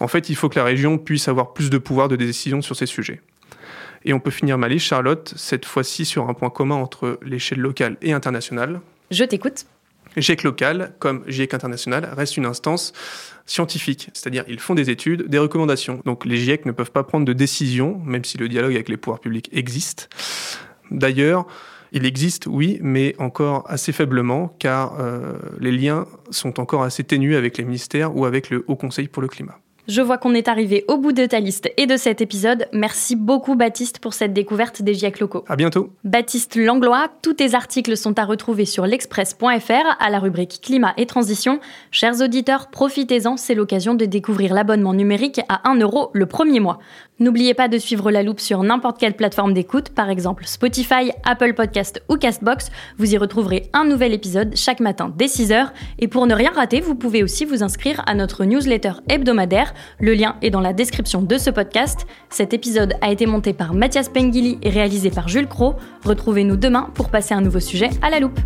En 0.00 0.08
fait, 0.08 0.28
il 0.28 0.34
faut 0.34 0.48
que 0.48 0.58
la 0.58 0.64
région 0.64 0.98
puisse 0.98 1.28
avoir 1.28 1.52
plus 1.52 1.70
de 1.70 1.78
pouvoir 1.78 2.08
de 2.08 2.16
décision 2.16 2.62
sur 2.62 2.74
ces 2.74 2.86
sujets. 2.86 3.20
Et 4.04 4.12
on 4.12 4.20
peut 4.20 4.30
finir 4.30 4.58
ma 4.58 4.68
liste, 4.68 4.86
Charlotte, 4.86 5.32
cette 5.36 5.64
fois-ci 5.64 6.04
sur 6.04 6.28
un 6.28 6.34
point 6.34 6.50
commun 6.50 6.74
entre 6.74 7.18
l'échelle 7.22 7.60
locale 7.60 7.96
et 8.02 8.12
internationale. 8.12 8.80
Je 9.10 9.24
t'écoute. 9.24 9.66
GIEC 10.16 10.44
local, 10.44 10.94
comme 10.98 11.24
GIEC 11.26 11.54
international, 11.54 12.08
reste 12.16 12.36
une 12.36 12.46
instance 12.46 12.92
scientifique, 13.46 14.10
c'est-à-dire 14.12 14.44
ils 14.48 14.60
font 14.60 14.74
des 14.74 14.90
études, 14.90 15.28
des 15.28 15.38
recommandations. 15.38 16.00
Donc 16.04 16.24
les 16.24 16.36
GIEC 16.36 16.66
ne 16.66 16.72
peuvent 16.72 16.92
pas 16.92 17.02
prendre 17.02 17.24
de 17.24 17.32
décision, 17.32 18.00
même 18.04 18.24
si 18.24 18.38
le 18.38 18.48
dialogue 18.48 18.74
avec 18.74 18.88
les 18.88 18.96
pouvoirs 18.96 19.20
publics 19.20 19.48
existe. 19.52 20.08
D'ailleurs, 20.90 21.46
il 21.92 22.06
existe, 22.06 22.46
oui, 22.46 22.78
mais 22.82 23.14
encore 23.18 23.64
assez 23.68 23.92
faiblement, 23.92 24.48
car 24.58 25.00
euh, 25.00 25.34
les 25.60 25.72
liens 25.72 26.06
sont 26.30 26.60
encore 26.60 26.82
assez 26.82 27.04
ténus 27.04 27.36
avec 27.36 27.56
les 27.56 27.64
ministères 27.64 28.16
ou 28.16 28.24
avec 28.24 28.50
le 28.50 28.64
Haut 28.66 28.76
Conseil 28.76 29.08
pour 29.08 29.22
le 29.22 29.28
climat. 29.28 29.58
Je 29.86 30.00
vois 30.00 30.16
qu'on 30.16 30.32
est 30.32 30.48
arrivé 30.48 30.86
au 30.88 30.96
bout 30.96 31.12
de 31.12 31.26
ta 31.26 31.40
liste 31.40 31.70
et 31.76 31.86
de 31.86 31.98
cet 31.98 32.22
épisode. 32.22 32.68
Merci 32.72 33.16
beaucoup, 33.16 33.54
Baptiste, 33.54 33.98
pour 33.98 34.14
cette 34.14 34.32
découverte 34.32 34.80
des 34.80 34.94
GIEC 34.94 35.20
locaux. 35.20 35.44
À 35.46 35.56
bientôt. 35.56 35.90
Baptiste 36.04 36.56
Langlois, 36.56 37.08
tous 37.20 37.34
tes 37.34 37.54
articles 37.54 37.94
sont 37.98 38.18
à 38.18 38.24
retrouver 38.24 38.64
sur 38.64 38.86
l'express.fr 38.86 39.96
à 40.00 40.08
la 40.08 40.18
rubrique 40.20 40.60
Climat 40.62 40.94
et 40.96 41.04
Transition. 41.04 41.60
Chers 41.90 42.22
auditeurs, 42.22 42.68
profitez-en, 42.70 43.36
c'est 43.36 43.54
l'occasion 43.54 43.92
de 43.92 44.06
découvrir 44.06 44.54
l'abonnement 44.54 44.94
numérique 44.94 45.42
à 45.50 45.68
1 45.68 45.78
euro 45.80 46.10
le 46.14 46.24
premier 46.24 46.60
mois. 46.60 46.78
N'oubliez 47.20 47.54
pas 47.54 47.68
de 47.68 47.78
suivre 47.78 48.10
la 48.10 48.24
loupe 48.24 48.40
sur 48.40 48.64
n'importe 48.64 48.98
quelle 48.98 49.14
plateforme 49.14 49.52
d'écoute, 49.52 49.90
par 49.90 50.10
exemple 50.10 50.46
Spotify, 50.46 51.12
Apple 51.24 51.54
Podcast 51.54 52.02
ou 52.08 52.16
Castbox. 52.16 52.70
Vous 52.98 53.14
y 53.14 53.18
retrouverez 53.18 53.70
un 53.72 53.84
nouvel 53.84 54.12
épisode 54.12 54.56
chaque 54.56 54.80
matin 54.80 55.12
dès 55.16 55.26
6h. 55.26 55.68
Et 56.00 56.08
pour 56.08 56.26
ne 56.26 56.34
rien 56.34 56.50
rater, 56.50 56.80
vous 56.80 56.96
pouvez 56.96 57.22
aussi 57.22 57.44
vous 57.44 57.62
inscrire 57.62 58.02
à 58.06 58.14
notre 58.14 58.44
newsletter 58.44 58.94
hebdomadaire. 59.08 59.73
Le 59.98 60.14
lien 60.14 60.36
est 60.42 60.50
dans 60.50 60.60
la 60.60 60.72
description 60.72 61.22
de 61.22 61.38
ce 61.38 61.50
podcast. 61.50 62.06
Cet 62.30 62.54
épisode 62.54 62.94
a 63.00 63.10
été 63.10 63.26
monté 63.26 63.52
par 63.52 63.74
Mathias 63.74 64.08
Pengili 64.08 64.58
et 64.62 64.70
réalisé 64.70 65.10
par 65.10 65.28
Jules 65.28 65.48
Cro. 65.48 65.74
Retrouvez-nous 66.04 66.56
demain 66.56 66.90
pour 66.94 67.08
passer 67.08 67.34
un 67.34 67.40
nouveau 67.40 67.60
sujet 67.60 67.90
à 68.02 68.10
la 68.10 68.20
loupe. 68.20 68.40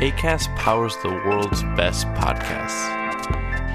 ACAST 0.00 0.54
powers 0.54 0.96
the 1.02 1.10
world's 1.26 1.64
best 1.76 2.06
podcasts. 2.14 3.07